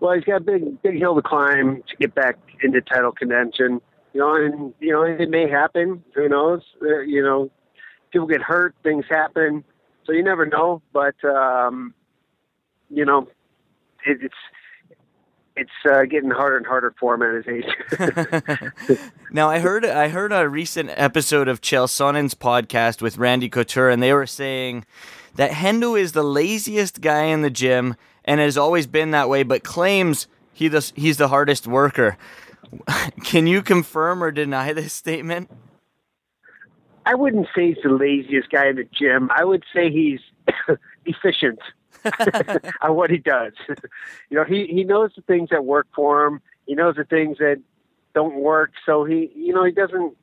Well, 0.00 0.14
he's 0.14 0.24
got 0.24 0.36
a 0.36 0.40
big 0.40 0.82
big 0.82 0.98
hill 0.98 1.14
to 1.14 1.22
climb 1.22 1.82
to 1.88 1.96
get 1.96 2.14
back 2.14 2.38
into 2.62 2.82
title 2.82 3.12
contention. 3.12 3.80
You 4.12 4.20
know, 4.20 4.34
and 4.34 4.74
you 4.80 4.92
know 4.92 5.02
it 5.02 5.30
may 5.30 5.48
happen. 5.48 6.04
Who 6.14 6.28
knows? 6.28 6.60
Uh, 6.82 7.00
you 7.00 7.22
know, 7.22 7.50
people 8.10 8.26
get 8.26 8.42
hurt, 8.42 8.74
things 8.82 9.06
happen, 9.08 9.64
so 10.04 10.12
you 10.12 10.22
never 10.22 10.44
know. 10.44 10.82
But 10.92 11.16
um, 11.24 11.94
you 12.90 13.06
know, 13.06 13.28
it, 14.06 14.18
it's 14.22 14.34
it's 15.56 15.70
uh, 15.90 16.04
getting 16.04 16.30
harder 16.30 16.56
and 16.56 16.66
harder 16.66 16.94
for 17.00 17.14
him 17.14 17.22
at 17.22 17.44
his 17.44 17.64
age. 18.88 19.00
now, 19.32 19.48
I 19.48 19.58
heard 19.58 19.84
I 19.84 20.08
heard 20.08 20.32
a 20.32 20.48
recent 20.48 20.90
episode 20.94 21.48
of 21.48 21.60
Chael 21.60 21.88
Sonnen's 21.88 22.34
podcast 22.34 23.00
with 23.00 23.18
Randy 23.18 23.48
Couture, 23.48 23.88
and 23.88 24.02
they 24.02 24.12
were 24.12 24.26
saying 24.26 24.84
that 25.36 25.50
Hendo 25.52 25.98
is 25.98 26.12
the 26.12 26.22
laziest 26.22 27.00
guy 27.00 27.24
in 27.24 27.42
the 27.42 27.50
gym 27.50 27.96
and 28.24 28.40
has 28.40 28.58
always 28.58 28.86
been 28.86 29.12
that 29.12 29.28
way, 29.28 29.42
but 29.42 29.64
claims 29.64 30.26
he 30.52 30.68
the, 30.68 30.92
he's 30.94 31.16
the 31.16 31.28
hardest 31.28 31.66
worker. 31.66 32.16
Can 33.24 33.46
you 33.46 33.62
confirm 33.62 34.22
or 34.22 34.30
deny 34.30 34.72
this 34.72 34.92
statement? 34.92 35.50
I 37.04 37.14
wouldn't 37.14 37.46
say 37.54 37.68
he's 37.68 37.82
the 37.84 37.90
laziest 37.90 38.50
guy 38.50 38.68
in 38.68 38.76
the 38.76 38.88
gym. 38.92 39.30
I 39.34 39.44
would 39.44 39.62
say 39.72 39.90
he's 39.90 40.20
efficient. 41.04 41.60
on 42.82 42.94
what 42.94 43.10
he 43.10 43.18
does. 43.18 43.52
you 44.30 44.36
know, 44.36 44.44
he 44.44 44.66
he 44.66 44.84
knows 44.84 45.12
the 45.16 45.22
things 45.22 45.50
that 45.50 45.64
work 45.64 45.86
for 45.94 46.26
him. 46.26 46.40
He 46.66 46.74
knows 46.74 46.96
the 46.96 47.04
things 47.04 47.38
that 47.38 47.60
don't 48.14 48.36
work. 48.36 48.72
So 48.84 49.04
he, 49.04 49.30
you 49.34 49.52
know, 49.52 49.64
he 49.64 49.72
doesn't. 49.72 50.16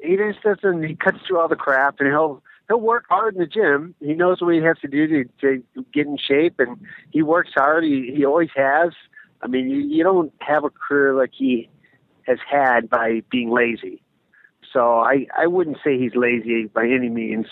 He 0.00 0.16
just 0.16 0.42
doesn't. 0.42 0.82
He 0.82 0.94
cuts 0.94 1.18
through 1.26 1.40
all 1.40 1.48
the 1.48 1.56
crap, 1.56 2.00
and 2.00 2.08
he'll 2.08 2.42
he'll 2.68 2.80
work 2.80 3.04
hard 3.08 3.34
in 3.34 3.40
the 3.40 3.46
gym. 3.46 3.94
He 4.00 4.14
knows 4.14 4.40
what 4.40 4.54
he 4.54 4.60
has 4.60 4.78
to 4.80 4.88
do 4.88 5.06
to 5.06 5.24
to 5.40 5.84
get 5.92 6.06
in 6.06 6.16
shape, 6.18 6.58
and 6.58 6.76
he 7.10 7.22
works 7.22 7.50
hard. 7.54 7.84
He 7.84 8.12
he 8.14 8.24
always 8.24 8.50
has. 8.54 8.92
I 9.40 9.48
mean, 9.48 9.68
you, 9.70 9.78
you 9.78 10.04
don't 10.04 10.32
have 10.38 10.64
a 10.64 10.70
career 10.70 11.14
like 11.14 11.30
he 11.32 11.68
has 12.26 12.38
had 12.48 12.88
by 12.88 13.22
being 13.30 13.50
lazy. 13.50 14.02
So 14.72 15.00
I 15.00 15.26
I 15.36 15.46
wouldn't 15.46 15.78
say 15.84 15.98
he's 15.98 16.14
lazy 16.14 16.66
by 16.66 16.86
any 16.86 17.08
means. 17.08 17.46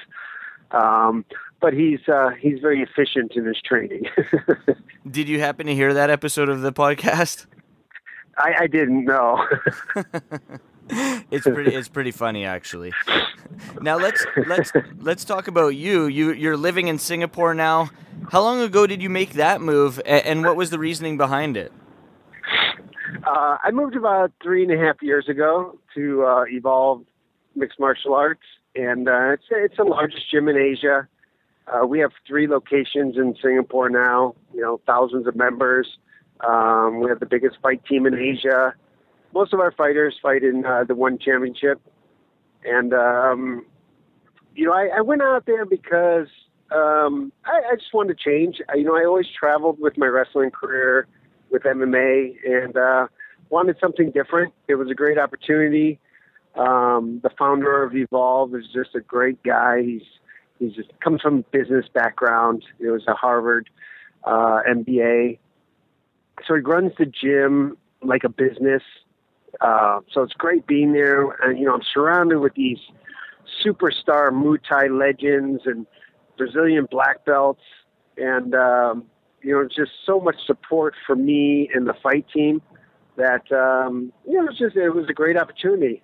Um, 0.71 1.25
but 1.61 1.73
he's 1.73 2.01
uh, 2.09 2.31
he's 2.41 2.61
very 2.61 2.83
efficient 2.83 3.33
in 3.37 3.45
his 3.45 3.61
training. 3.63 4.05
Did 5.11 5.29
you 5.29 5.41
happen 5.41 5.67
to 5.67 5.75
hear 5.75 5.95
that 5.95 6.11
episode 6.11 6.49
of 6.49 6.63
the 6.63 6.73
podcast? 6.73 7.47
I, 8.39 8.55
I 8.61 8.67
didn't 8.67 9.05
know. 9.05 9.47
it's 11.31 11.47
pretty 11.47 11.75
it's 11.75 11.89
pretty 11.89 12.11
funny 12.11 12.45
actually. 12.45 12.93
Now 13.81 13.97
let's 13.97 14.25
let's 14.47 14.73
let's 14.99 15.25
talk 15.25 15.49
about 15.49 15.71
you. 15.71 16.07
You 16.07 16.33
you're 16.33 16.57
living 16.57 16.89
in 16.89 16.99
Singapore 16.99 17.55
now. 17.55 17.91
How 18.31 18.41
long 18.41 18.61
ago 18.61 18.87
did 18.87 19.03
you 19.03 19.11
make 19.11 19.33
that 19.35 19.61
move, 19.61 20.01
and 20.05 20.45
what 20.45 20.57
was 20.57 20.71
the 20.71 20.79
reasoning 20.79 21.17
behind 21.17 21.57
it? 21.57 21.73
Uh, 23.27 23.57
I 23.63 23.71
moved 23.73 23.97
about 23.97 24.33
three 24.43 24.63
and 24.63 24.73
a 24.73 24.79
half 24.79 25.03
years 25.03 25.29
ago 25.29 25.79
to 25.95 26.25
uh, 26.25 26.45
Evolve 26.49 27.05
Mixed 27.55 27.79
Martial 27.81 28.15
Arts, 28.15 28.43
and 28.75 29.09
uh, 29.09 29.33
it's 29.33 29.45
it's 29.51 29.77
the 29.77 29.85
largest 29.85 30.31
gym 30.31 30.49
in 30.49 30.57
Asia. 30.57 31.09
Uh, 31.67 31.87
we 31.87 32.01
have 32.01 32.11
three 32.27 32.47
locations 32.47 33.17
in 33.17 33.37
Singapore 33.43 33.89
now. 33.89 34.35
You 34.55 34.61
know, 34.61 34.81
thousands 34.87 35.27
of 35.27 35.37
members. 35.37 35.87
Um, 36.41 37.01
we 37.01 37.09
have 37.11 37.21
the 37.21 37.27
biggest 37.27 37.57
fight 37.63 37.85
team 37.85 38.07
in 38.07 38.15
Asia. 38.15 38.75
Most 39.33 39.53
of 39.53 39.61
our 39.61 39.71
fighters 39.71 40.17
fight 40.21 40.43
in 40.43 40.65
uh, 40.67 40.85
the 40.85 40.95
One 40.95 41.19
Championship, 41.19 41.81
and 42.65 42.93
um, 42.93 43.67
you 44.55 44.67
know, 44.67 44.73
I, 44.73 44.89
I 44.99 45.01
went 45.03 45.23
out 45.23 45.47
there 45.47 45.65
because 45.65 46.27
um, 46.73 47.33
I, 47.45 47.73
I 47.73 47.77
just 47.77 47.93
wanted 47.95 48.19
to 48.19 48.25
change. 48.25 48.61
I, 48.69 48.77
you 48.77 48.85
know, 48.85 48.97
I 48.97 49.05
always 49.05 49.27
traveled 49.39 49.79
with 49.81 49.97
my 49.97 50.07
wrestling 50.07 50.51
career 50.51 51.07
with 51.51 51.63
MMA 51.63 52.37
and 52.45 52.77
uh, 52.77 53.07
wanted 53.51 53.77
something 53.81 54.11
different. 54.11 54.53
It 54.69 54.77
was 54.77 54.91
a 54.91 54.95
great 54.95 55.19
opportunity. 55.19 56.01
Um, 56.57 57.21
the 57.23 57.31
founder 57.39 57.83
of 57.83 57.95
Evolve 57.95 58.55
is 58.55 58.65
just 58.73 58.95
a 58.95 59.01
great 59.01 59.43
guy. 59.43 59.83
He's 59.83 60.03
he's 60.61 60.75
just 60.75 60.89
comes 61.01 61.21
from 61.21 61.45
business 61.51 61.87
background. 61.93 62.65
It 62.79 62.91
was 62.91 63.03
a 63.09 63.15
Harvard 63.15 63.69
uh, 64.25 64.61
MBA, 64.71 65.39
so 66.47 66.55
he 66.55 66.61
runs 66.61 66.93
the 66.99 67.07
gym 67.07 67.77
like 68.03 68.23
a 68.23 68.29
business. 68.29 68.83
Uh, 69.61 70.01
so 70.13 70.23
it's 70.23 70.35
great 70.35 70.67
being 70.69 70.93
there, 70.93 71.33
and 71.43 71.59
you 71.59 71.65
know 71.65 71.75
I'm 71.75 71.83
surrounded 71.93 72.39
with 72.39 72.55
these 72.55 72.79
superstar 73.65 74.31
Muay 74.31 74.59
Thai 74.69 74.87
legends 74.87 75.63
and 75.65 75.87
Brazilian 76.39 76.87
black 76.89 77.25
belts, 77.25 77.63
and 78.17 78.55
um, 78.55 79.07
you 79.43 79.53
know, 79.53 79.67
just 79.67 79.93
so 80.05 80.21
much 80.21 80.37
support 80.47 80.95
for 81.07 81.17
me 81.17 81.71
and 81.75 81.87
the 81.87 81.95
fight 82.03 82.27
team 82.33 82.63
that 83.17 83.51
um, 83.53 84.13
you 84.27 84.35
know, 84.35 84.45
it 84.45 84.51
was 84.51 84.59
just 84.59 84.77
it 84.77 84.91
was 84.91 85.07
a 85.09 85.13
great 85.13 85.37
opportunity. 85.37 86.03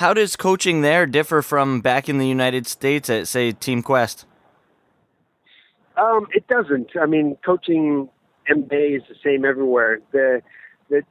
How 0.00 0.14
does 0.14 0.34
coaching 0.34 0.80
there 0.80 1.04
differ 1.04 1.42
from 1.42 1.82
back 1.82 2.08
in 2.08 2.16
the 2.16 2.26
United 2.26 2.66
States 2.66 3.10
at 3.10 3.28
say 3.28 3.52
Team 3.52 3.82
Quest? 3.82 4.24
Um, 5.98 6.26
it 6.32 6.46
doesn't. 6.48 6.92
I 6.98 7.04
mean, 7.04 7.36
coaching 7.44 8.08
MMA 8.48 8.96
is 8.96 9.02
the 9.10 9.14
same 9.22 9.44
everywhere. 9.44 10.00
The 10.12 10.40
the 10.88 11.02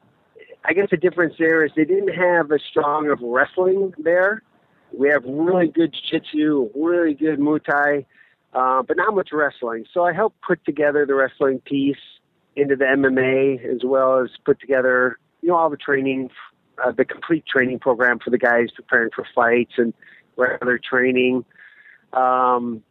I 0.66 0.74
guess 0.74 0.88
the 0.90 0.98
difference 0.98 1.36
there 1.38 1.64
is 1.64 1.72
they 1.76 1.86
didn't 1.86 2.16
have 2.16 2.52
as 2.52 2.62
strong 2.68 3.12
of 3.12 3.20
wrestling 3.22 3.94
there. 4.00 4.42
We 4.92 5.10
have 5.10 5.24
really 5.24 5.68
good 5.68 5.94
jiu-jitsu, 5.94 6.72
really 6.74 7.14
good 7.14 7.38
Muay 7.38 7.64
Thai, 7.64 8.06
uh, 8.56 8.82
but 8.82 8.98
not 8.98 9.14
much 9.14 9.30
wrestling. 9.32 9.86
So 9.94 10.04
I 10.04 10.14
helped 10.14 10.42
put 10.42 10.66
together 10.66 11.06
the 11.06 11.14
wrestling 11.14 11.60
piece 11.60 11.96
into 12.56 12.76
the 12.76 12.86
MMA 12.86 13.72
as 13.72 13.82
well 13.84 14.20
as 14.20 14.32
put 14.46 14.60
together, 14.60 15.20
you 15.44 15.50
know, 15.50 15.58
all 15.58 15.70
the 15.70 15.78
training, 15.78 16.32
uh, 16.84 16.92
the 16.92 17.06
complete 17.06 17.46
training 17.46 17.80
program 17.80 18.20
for 18.20 18.30
the 18.30 18.38
guys 18.38 18.68
preparing 18.76 19.10
for 19.16 19.26
fights 19.34 19.74
and 19.78 19.94
regular 20.38 20.80
training. 20.80 21.46
Um, 22.14 22.84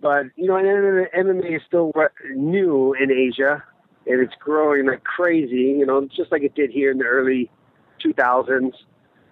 but 0.00 0.26
you 0.36 0.46
know, 0.46 0.54
MMA 0.54 1.56
is 1.56 1.62
still 1.66 1.92
new 2.34 2.94
in 2.94 3.10
Asia, 3.10 3.62
and 4.06 4.20
it's 4.20 4.34
growing 4.38 4.86
like 4.86 5.04
crazy. 5.04 5.76
You 5.78 5.86
know, 5.86 6.06
just 6.14 6.30
like 6.30 6.42
it 6.42 6.54
did 6.54 6.70
here 6.70 6.90
in 6.90 6.98
the 6.98 7.04
early 7.04 7.50
2000s. 8.04 8.72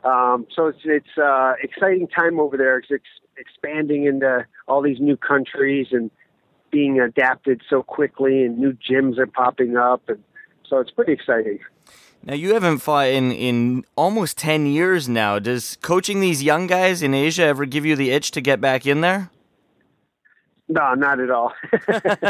Um, 0.04 0.46
so 0.54 0.66
it's 0.66 0.80
it's 0.84 1.18
uh, 1.18 1.54
exciting 1.62 2.08
time 2.08 2.40
over 2.40 2.56
there. 2.56 2.78
It's 2.78 2.88
ex- 2.92 3.02
expanding 3.36 4.06
into 4.06 4.46
all 4.66 4.82
these 4.82 5.00
new 5.00 5.16
countries 5.16 5.88
and 5.92 6.10
being 6.70 7.00
adapted 7.00 7.62
so 7.68 7.82
quickly, 7.82 8.44
and 8.44 8.58
new 8.58 8.72
gyms 8.72 9.18
are 9.18 9.26
popping 9.26 9.76
up, 9.76 10.02
and 10.08 10.22
so 10.68 10.78
it's 10.78 10.90
pretty 10.90 11.12
exciting. 11.12 11.60
Now 12.28 12.34
you 12.34 12.52
haven't 12.52 12.80
fought 12.80 13.08
in 13.08 13.32
in 13.32 13.86
almost 13.96 14.36
ten 14.36 14.66
years 14.66 15.08
now. 15.08 15.38
Does 15.38 15.78
coaching 15.80 16.20
these 16.20 16.42
young 16.42 16.66
guys 16.66 17.02
in 17.02 17.14
Asia 17.14 17.44
ever 17.44 17.64
give 17.64 17.86
you 17.86 17.96
the 17.96 18.10
itch 18.10 18.32
to 18.32 18.42
get 18.42 18.60
back 18.60 18.84
in 18.84 19.00
there? 19.00 19.30
No, 20.68 20.92
not 20.92 21.20
at 21.20 21.30
all. 21.30 21.54
I, 21.88 22.20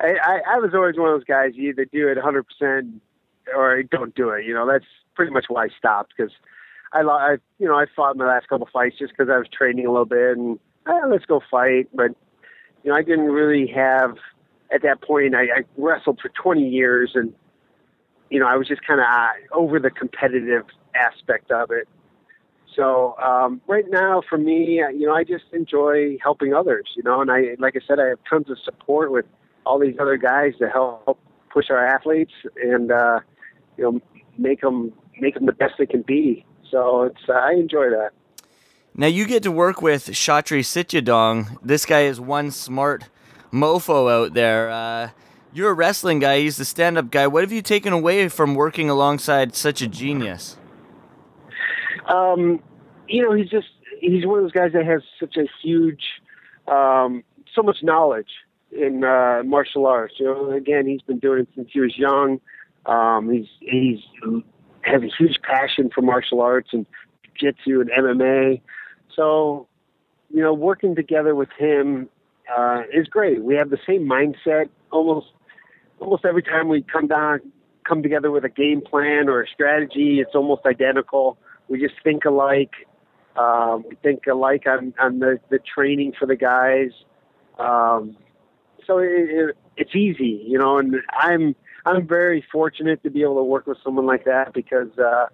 I, 0.00 0.40
I 0.48 0.58
was 0.58 0.70
always 0.74 0.96
one 0.96 1.08
of 1.08 1.18
those 1.18 1.24
guys. 1.24 1.54
You 1.54 1.70
either 1.70 1.86
do 1.86 2.06
it 2.06 2.14
100 2.14 2.46
percent 2.46 3.02
or 3.52 3.82
don't 3.82 4.14
do 4.14 4.28
it. 4.28 4.46
You 4.46 4.54
know, 4.54 4.64
that's 4.64 4.84
pretty 5.16 5.32
much 5.32 5.46
why 5.48 5.64
I 5.64 5.68
stopped 5.76 6.14
because 6.16 6.32
I, 6.92 7.00
I, 7.00 7.36
you 7.58 7.66
know, 7.66 7.74
I 7.74 7.86
fought 7.96 8.16
my 8.16 8.28
last 8.28 8.46
couple 8.46 8.68
fights 8.72 8.96
just 8.96 9.12
because 9.12 9.28
I 9.28 9.38
was 9.38 9.48
training 9.52 9.86
a 9.86 9.90
little 9.90 10.06
bit 10.06 10.36
and 10.36 10.60
eh, 10.86 11.06
let's 11.08 11.24
go 11.24 11.42
fight. 11.50 11.88
But 11.92 12.12
you 12.84 12.92
know, 12.92 12.96
I 12.96 13.02
didn't 13.02 13.32
really 13.32 13.66
have 13.74 14.18
at 14.72 14.82
that 14.82 15.02
point. 15.02 15.34
I, 15.34 15.42
I 15.42 15.64
wrestled 15.76 16.20
for 16.22 16.28
20 16.28 16.62
years, 16.62 17.10
and 17.16 17.34
you 18.32 18.40
know, 18.40 18.46
I 18.46 18.56
was 18.56 18.66
just 18.66 18.80
kind 18.86 18.98
of 18.98 19.06
uh, 19.06 19.28
over 19.54 19.78
the 19.78 19.90
competitive 19.90 20.64
aspect 20.94 21.50
of 21.50 21.70
it. 21.70 21.86
So 22.74 23.14
um, 23.18 23.60
right 23.66 23.84
now, 23.90 24.22
for 24.26 24.38
me, 24.38 24.82
uh, 24.82 24.88
you 24.88 25.06
know, 25.06 25.12
I 25.12 25.22
just 25.22 25.44
enjoy 25.52 26.16
helping 26.22 26.54
others. 26.54 26.86
You 26.96 27.02
know, 27.02 27.20
and 27.20 27.30
I, 27.30 27.56
like 27.58 27.76
I 27.76 27.80
said, 27.86 28.00
I 28.00 28.06
have 28.06 28.18
tons 28.28 28.48
of 28.48 28.56
support 28.64 29.12
with 29.12 29.26
all 29.66 29.78
these 29.78 29.96
other 30.00 30.16
guys 30.16 30.54
to 30.60 30.70
help 30.70 31.18
push 31.50 31.66
our 31.68 31.86
athletes 31.86 32.32
and 32.56 32.90
uh, 32.90 33.20
you 33.76 33.84
know 33.84 34.00
make 34.38 34.62
them 34.62 34.94
make 35.20 35.34
them 35.34 35.44
the 35.44 35.52
best 35.52 35.74
they 35.78 35.84
can 35.84 36.00
be. 36.00 36.46
So 36.70 37.02
it's 37.02 37.28
uh, 37.28 37.34
I 37.34 37.52
enjoy 37.52 37.90
that. 37.90 38.12
Now 38.94 39.08
you 39.08 39.26
get 39.26 39.42
to 39.42 39.52
work 39.52 39.82
with 39.82 40.06
Chatri 40.06 40.60
Sityodtong. 40.60 41.58
This 41.62 41.84
guy 41.84 42.04
is 42.04 42.18
one 42.18 42.50
smart 42.50 43.10
mofo 43.52 44.10
out 44.10 44.32
there. 44.32 44.70
Uh, 44.70 45.10
you're 45.52 45.70
a 45.70 45.74
wrestling 45.74 46.18
guy. 46.18 46.40
He's 46.40 46.56
the 46.56 46.64
stand-up 46.64 47.10
guy. 47.10 47.26
What 47.26 47.42
have 47.42 47.52
you 47.52 47.62
taken 47.62 47.92
away 47.92 48.28
from 48.28 48.54
working 48.54 48.88
alongside 48.88 49.54
such 49.54 49.82
a 49.82 49.88
genius? 49.88 50.56
Um, 52.06 52.62
you 53.08 53.22
know, 53.22 53.34
he's 53.34 53.50
just 53.50 53.68
he's 54.00 54.26
one 54.26 54.38
of 54.38 54.44
those 54.44 54.52
guys 54.52 54.72
that 54.72 54.86
has 54.86 55.02
such 55.20 55.36
a 55.36 55.46
huge, 55.62 56.02
um, 56.66 57.22
so 57.54 57.62
much 57.62 57.78
knowledge 57.82 58.30
in 58.72 59.04
uh, 59.04 59.42
martial 59.44 59.86
arts. 59.86 60.14
You 60.18 60.26
know, 60.26 60.50
again, 60.50 60.86
he's 60.86 61.02
been 61.02 61.18
doing 61.18 61.40
it 61.40 61.48
since 61.54 61.68
he 61.72 61.80
was 61.80 61.96
young. 61.96 62.40
Um, 62.86 63.30
he's 63.30 63.46
he's 63.60 64.00
has 64.82 65.02
a 65.02 65.10
huge 65.16 65.40
passion 65.42 65.90
for 65.94 66.02
martial 66.02 66.40
arts 66.40 66.70
and 66.72 66.86
jiu-jitsu 67.38 67.80
and 67.80 67.90
MMA. 67.90 68.60
So, 69.14 69.68
you 70.30 70.42
know, 70.42 70.52
working 70.52 70.96
together 70.96 71.34
with 71.34 71.50
him 71.56 72.08
uh, 72.56 72.82
is 72.92 73.06
great. 73.06 73.42
We 73.44 73.54
have 73.54 73.70
the 73.70 73.78
same 73.86 74.08
mindset 74.08 74.68
almost 74.90 75.28
almost 76.02 76.24
every 76.24 76.42
time 76.42 76.68
we 76.68 76.82
come 76.82 77.06
down 77.06 77.40
come 77.86 78.02
together 78.02 78.30
with 78.30 78.44
a 78.44 78.48
game 78.48 78.80
plan 78.80 79.28
or 79.28 79.42
a 79.42 79.48
strategy. 79.48 80.20
It's 80.20 80.34
almost 80.34 80.62
identical. 80.66 81.38
We 81.68 81.80
just 81.80 81.94
think 82.04 82.24
alike. 82.24 82.72
Um, 83.36 83.84
we 83.88 83.96
think 83.96 84.26
alike 84.26 84.64
on, 84.66 84.94
on 85.00 85.18
the, 85.18 85.40
the 85.50 85.58
training 85.58 86.12
for 86.18 86.26
the 86.26 86.36
guys. 86.36 86.90
Um, 87.58 88.16
so 88.86 88.98
it, 88.98 89.10
it, 89.10 89.56
it's 89.76 89.94
easy, 89.94 90.44
you 90.46 90.58
know, 90.58 90.78
and 90.78 90.96
I'm 91.12 91.54
I'm 91.84 92.06
very 92.06 92.44
fortunate 92.52 93.02
to 93.02 93.10
be 93.10 93.22
able 93.22 93.36
to 93.36 93.44
work 93.44 93.66
with 93.66 93.78
someone 93.82 94.06
like 94.06 94.24
that 94.26 94.52
because 94.52 94.90
uh, 94.98 95.26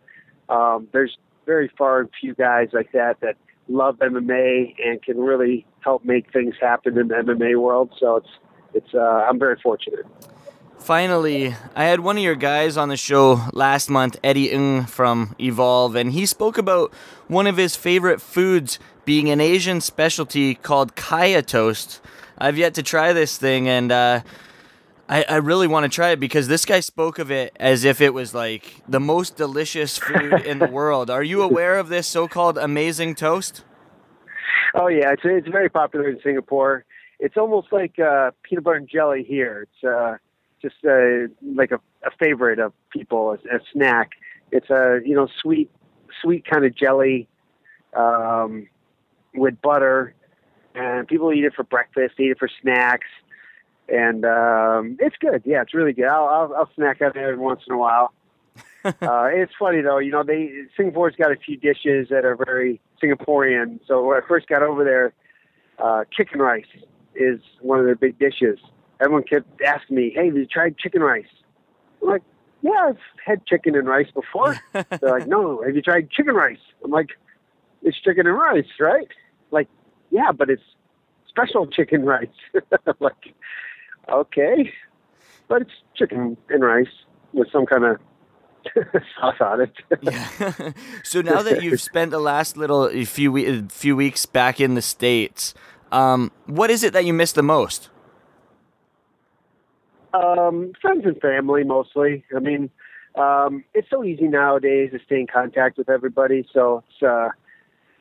um, 0.52 0.88
there's 0.92 1.16
very 1.44 1.70
far 1.76 2.00
and 2.00 2.08
few 2.20 2.34
guys 2.34 2.68
like 2.72 2.92
that 2.92 3.20
that 3.20 3.36
love 3.68 3.98
MMA 3.98 4.74
and 4.82 5.02
can 5.02 5.18
really 5.18 5.66
help 5.80 6.04
make 6.04 6.32
things 6.32 6.54
happen 6.60 6.98
in 6.98 7.08
the 7.08 7.14
MMA 7.14 7.60
world. 7.60 7.92
So 7.98 8.16
it's 8.16 8.30
it's 8.74 8.94
uh, 8.94 9.26
I'm 9.28 9.38
very 9.38 9.56
fortunate. 9.62 10.06
Finally, 10.78 11.54
I 11.76 11.84
had 11.84 12.00
one 12.00 12.16
of 12.16 12.22
your 12.22 12.34
guys 12.34 12.76
on 12.76 12.88
the 12.88 12.96
show 12.96 13.42
last 13.52 13.90
month, 13.90 14.16
Eddie 14.24 14.50
Ng 14.50 14.86
from 14.86 15.34
Evolve, 15.38 15.94
and 15.96 16.12
he 16.12 16.24
spoke 16.24 16.56
about 16.56 16.94
one 17.26 17.46
of 17.46 17.56
his 17.58 17.76
favorite 17.76 18.22
foods 18.22 18.78
being 19.04 19.28
an 19.28 19.40
Asian 19.40 19.80
specialty 19.80 20.54
called 20.54 20.96
kaya 20.96 21.42
toast. 21.42 22.00
I've 22.38 22.56
yet 22.56 22.74
to 22.74 22.82
try 22.82 23.12
this 23.12 23.36
thing, 23.36 23.68
and 23.68 23.92
uh, 23.92 24.20
I, 25.08 25.24
I 25.28 25.36
really 25.36 25.66
want 25.66 25.84
to 25.84 25.88
try 25.88 26.10
it 26.10 26.20
because 26.20 26.48
this 26.48 26.64
guy 26.64 26.80
spoke 26.80 27.18
of 27.18 27.30
it 27.30 27.54
as 27.56 27.84
if 27.84 28.00
it 28.00 28.14
was 28.14 28.34
like 28.34 28.76
the 28.88 29.00
most 29.00 29.36
delicious 29.36 29.98
food 29.98 30.42
in 30.46 30.58
the 30.58 30.66
world. 30.70 31.10
Are 31.10 31.22
you 31.22 31.42
aware 31.42 31.78
of 31.78 31.88
this 31.88 32.06
so-called 32.06 32.56
amazing 32.56 33.14
toast? 33.14 33.64
Oh 34.74 34.88
yeah, 34.88 35.12
it's 35.12 35.22
it's 35.24 35.48
very 35.48 35.68
popular 35.68 36.08
in 36.08 36.20
Singapore. 36.22 36.84
It's 37.18 37.36
almost 37.36 37.72
like 37.72 37.98
uh, 37.98 38.30
peanut 38.42 38.64
butter 38.64 38.76
and 38.76 38.88
jelly 38.88 39.24
here. 39.26 39.66
It's 39.66 39.84
uh, 39.84 40.18
just 40.60 40.76
uh, 40.84 41.28
like 41.54 41.70
a, 41.72 41.80
a 42.04 42.10
favorite 42.18 42.58
of 42.58 42.72
people, 42.90 43.32
a, 43.32 43.56
a 43.56 43.60
snack. 43.72 44.12
It's 44.50 44.70
a 44.70 45.00
you 45.04 45.14
know 45.14 45.28
sweet 45.40 45.70
sweet 46.22 46.44
kind 46.44 46.64
of 46.64 46.74
jelly 46.74 47.28
um, 47.94 48.68
with 49.34 49.60
butter, 49.60 50.14
and 50.74 51.06
people 51.06 51.32
eat 51.32 51.44
it 51.44 51.54
for 51.54 51.64
breakfast, 51.64 52.14
eat 52.18 52.30
it 52.30 52.38
for 52.38 52.48
snacks 52.62 53.08
and 53.88 54.24
um, 54.24 54.96
it's 55.00 55.16
good. 55.18 55.42
Yeah, 55.44 55.62
it's 55.62 55.74
really 55.74 55.92
good. 55.92 56.06
I'll, 56.06 56.26
I'll, 56.26 56.54
I'll 56.54 56.70
snack 56.74 57.00
on 57.00 57.08
it 57.08 57.16
every 57.16 57.38
once 57.38 57.62
in 57.66 57.74
a 57.74 57.78
while. 57.78 58.12
uh, 58.84 58.92
it's 59.32 59.52
funny 59.58 59.80
though, 59.80 59.98
you 59.98 60.10
know, 60.10 60.22
they 60.22 60.50
Singapore's 60.76 61.14
got 61.16 61.32
a 61.32 61.36
few 61.36 61.56
dishes 61.56 62.08
that 62.10 62.24
are 62.24 62.36
very 62.36 62.80
Singaporean. 63.02 63.80
So 63.86 64.04
when 64.04 64.16
I 64.22 64.26
first 64.26 64.46
got 64.46 64.62
over 64.62 64.84
there, 64.84 65.12
uh, 65.78 66.04
chicken 66.12 66.40
rice 66.40 66.66
is 67.14 67.40
one 67.60 67.78
of 67.78 67.86
their 67.86 67.96
big 67.96 68.18
dishes, 68.18 68.58
everyone 69.00 69.24
kept 69.24 69.60
asking 69.62 69.96
me, 69.96 70.10
"Hey, 70.14 70.26
have 70.26 70.36
you 70.36 70.46
tried 70.46 70.78
chicken 70.78 71.02
rice?" 71.02 71.26
I'm 72.02 72.08
like, 72.08 72.22
"Yeah, 72.62 72.88
I've 72.88 72.98
had 73.24 73.46
chicken 73.46 73.74
and 73.76 73.86
rice 73.86 74.10
before." 74.12 74.56
They're 74.72 75.10
like, 75.18 75.26
"No, 75.26 75.62
have 75.62 75.74
you 75.74 75.82
tried 75.82 76.10
chicken 76.10 76.34
rice?" 76.34 76.58
I'm 76.84 76.90
like, 76.90 77.10
"It's 77.82 77.98
chicken 78.00 78.26
and 78.26 78.36
rice, 78.36 78.66
right?" 78.80 79.08
Like, 79.50 79.68
"Yeah, 80.10 80.32
but 80.32 80.50
it's 80.50 80.62
special 81.28 81.66
chicken 81.66 82.04
rice." 82.04 82.26
I'm 82.86 82.94
like, 83.00 83.34
"Okay, 84.08 84.72
but 85.48 85.62
it's 85.62 85.72
chicken 85.94 86.36
and 86.48 86.64
rice 86.64 86.86
with 87.32 87.50
some 87.52 87.66
kind 87.66 87.84
of 87.84 87.98
sauce 89.20 89.40
on 89.40 89.60
it." 89.60 89.72
yeah. 90.02 90.72
so 91.02 91.20
now 91.22 91.42
that 91.42 91.62
you've 91.62 91.80
spent 91.80 92.10
the 92.10 92.20
last 92.20 92.56
little 92.56 92.88
few 93.04 93.32
we- 93.32 93.62
few 93.68 93.96
weeks 93.96 94.26
back 94.26 94.60
in 94.60 94.74
the 94.74 94.82
states, 94.82 95.54
um, 95.92 96.30
what 96.46 96.70
is 96.70 96.82
it 96.82 96.92
that 96.92 97.04
you 97.04 97.12
miss 97.12 97.32
the 97.32 97.42
most? 97.42 97.90
Um, 100.14 100.72
friends 100.80 101.04
and 101.04 101.20
family 101.20 101.64
mostly. 101.64 102.24
I 102.34 102.40
mean, 102.40 102.70
um, 103.14 103.64
it's 103.74 103.88
so 103.90 104.04
easy 104.04 104.28
nowadays 104.28 104.90
to 104.92 104.98
stay 105.04 105.20
in 105.20 105.26
contact 105.26 105.76
with 105.78 105.88
everybody. 105.88 106.46
So 106.52 106.82
it's, 106.88 107.02
uh, 107.02 107.28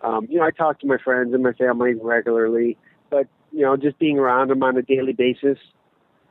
um, 0.08 0.28
you 0.30 0.40
know, 0.40 0.46
I 0.46 0.52
talk 0.52 0.80
to 0.82 0.88
my 0.88 0.98
friends 1.04 1.34
and 1.34 1.44
my 1.44 1.54
family 1.54 1.94
regularly, 1.96 2.78
but 3.10 3.28
you 3.52 3.62
know, 3.62 3.76
just 3.78 3.98
being 4.00 4.20
around 4.20 4.50
them 4.50 4.62
on 4.64 4.78
a 4.78 4.82
daily 4.82 5.14
basis, 5.14 5.58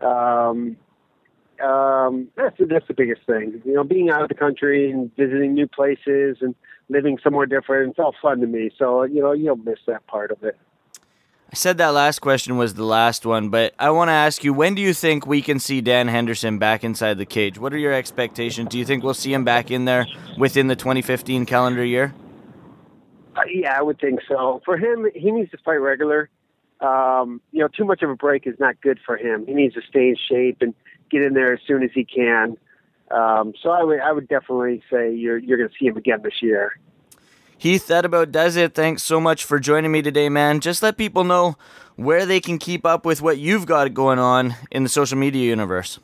um, 0.01 0.77
um, 1.65 2.29
that's 2.37 2.57
that's 2.59 2.87
the 2.87 2.95
biggest 2.95 3.23
thing. 3.27 3.63
You 3.65 3.75
know, 3.75 3.85
being 3.85 4.11
out 4.11 4.23
of 4.23 4.29
the 4.29 4.35
country 4.35 4.91
and 4.91 5.11
visiting 5.17 5.55
new 5.55 5.67
places 5.67 6.39
and 6.41 6.55
living 6.89 7.19
somewhere 7.23 7.47
different, 7.47 7.91
it's 7.91 7.99
all 7.99 8.15
fun 8.21 8.41
to 8.41 8.47
me. 8.47 8.71
So 8.79 9.03
you 9.05 9.23
know, 9.23 9.33
you'll 9.33 9.57
miss 9.57 9.79
that 9.87 10.07
part 10.07 10.31
of 10.31 10.43
it. 10.43 10.57
I 11.51 11.55
said 11.55 11.79
that 11.79 11.89
last 11.89 12.19
question 12.19 12.57
was 12.57 12.75
the 12.75 12.85
last 12.85 13.25
one, 13.25 13.51
but 13.51 13.73
I 13.79 13.91
want 13.91 14.09
to 14.09 14.13
ask 14.13 14.43
you 14.43 14.53
when 14.53 14.75
do 14.75 14.83
you 14.83 14.93
think 14.93 15.27
we 15.27 15.41
can 15.41 15.61
see 15.61 15.81
Dan 15.81 16.09
Henderson 16.09 16.59
back 16.59 16.83
inside 16.83 17.19
the 17.19 17.27
cage? 17.27 17.57
What 17.57 17.73
are 17.73 17.79
your 17.79 17.93
expectations? 17.93 18.69
Do 18.69 18.79
you 18.79 18.85
think 18.85 19.05
we'll 19.05 19.15
see 19.15 19.33
him 19.33 19.45
back 19.45 19.71
in 19.71 19.85
there 19.85 20.07
within 20.37 20.67
the 20.67 20.75
2015 20.75 21.47
calendar 21.47 21.85
year? 21.85 22.13
Uh, 23.37 23.43
yeah, 23.49 23.79
I 23.79 23.83
would 23.83 24.01
think 24.01 24.21
so. 24.27 24.61
For 24.65 24.77
him, 24.77 25.07
he 25.15 25.31
needs 25.31 25.51
to 25.53 25.59
fight 25.59 25.77
regular. 25.77 26.29
Um, 26.81 27.41
you 27.53 27.61
know, 27.61 27.69
too 27.69 27.85
much 27.85 28.03
of 28.03 28.11
a 28.11 28.17
break 28.17 28.47
is 28.47 28.57
not 28.59 28.81
good 28.81 28.99
for 29.07 29.17
him. 29.17 29.47
He 29.47 29.55
needs 29.55 29.75
to 29.75 29.83
stay 29.89 30.09
in 30.09 30.17
shape 30.29 30.59
and 30.61 30.75
get 31.11 31.23
in 31.23 31.35
there 31.35 31.53
as 31.53 31.61
soon 31.67 31.83
as 31.85 31.91
he 31.95 32.05
can. 32.05 32.57
Um, 33.11 33.55
so 33.63 33.71
I 33.71 33.85
would, 33.85 34.01
I 34.01 34.11
would 34.11 34.29
definitely 34.29 34.83
say 34.91 35.15
you're 35.15 35.39
you're 35.39 35.59
going 35.59 35.69
to 35.69 35.75
see 35.79 35.87
him 35.87 35.97
again 35.97 36.23
this 36.23 36.43
year. 36.43 36.79
Heath, 37.59 37.87
that 37.87 38.05
about 38.05 38.33
does 38.33 38.57
it. 38.57 38.75
Thanks 38.75 39.03
so 39.03 39.21
much 39.21 39.45
for 39.45 39.59
joining 39.59 39.91
me 39.91 40.03
today, 40.03 40.29
man. 40.29 40.61
Just 40.61 40.83
let 40.83 40.97
people 40.97 41.25
know 41.25 41.57
where 41.97 42.27
they 42.27 42.41
can 42.41 42.59
keep 42.59 42.85
up 42.85 43.07
with 43.07 43.23
what 43.23 43.39
you've 43.39 43.65
got 43.65 43.95
going 43.95 44.19
on 44.19 44.55
in 44.71 44.83
the 44.83 44.89
social 44.89 45.17
media 45.17 45.47
universe. 45.47 45.99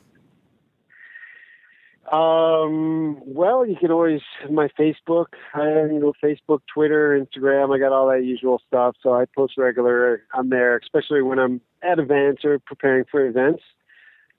Um, 2.10 3.22
well, 3.24 3.66
you 3.66 3.74
can 3.76 3.90
always 3.90 4.20
my 4.50 4.68
Facebook. 4.78 5.26
I 5.54 5.64
you 5.64 5.98
know 5.98 6.12
Facebook, 6.22 6.60
Twitter, 6.72 7.18
Instagram. 7.18 7.74
I 7.74 7.78
got 7.78 7.92
all 7.92 8.08
that 8.08 8.22
usual 8.22 8.60
stuff. 8.66 8.96
So 9.02 9.14
I 9.14 9.24
post 9.34 9.54
regular. 9.56 10.22
I'm 10.34 10.50
there, 10.50 10.76
especially 10.76 11.22
when 11.22 11.38
I'm 11.38 11.62
at 11.82 11.98
events 11.98 12.44
or 12.44 12.58
preparing 12.58 13.04
for 13.10 13.26
events. 13.26 13.62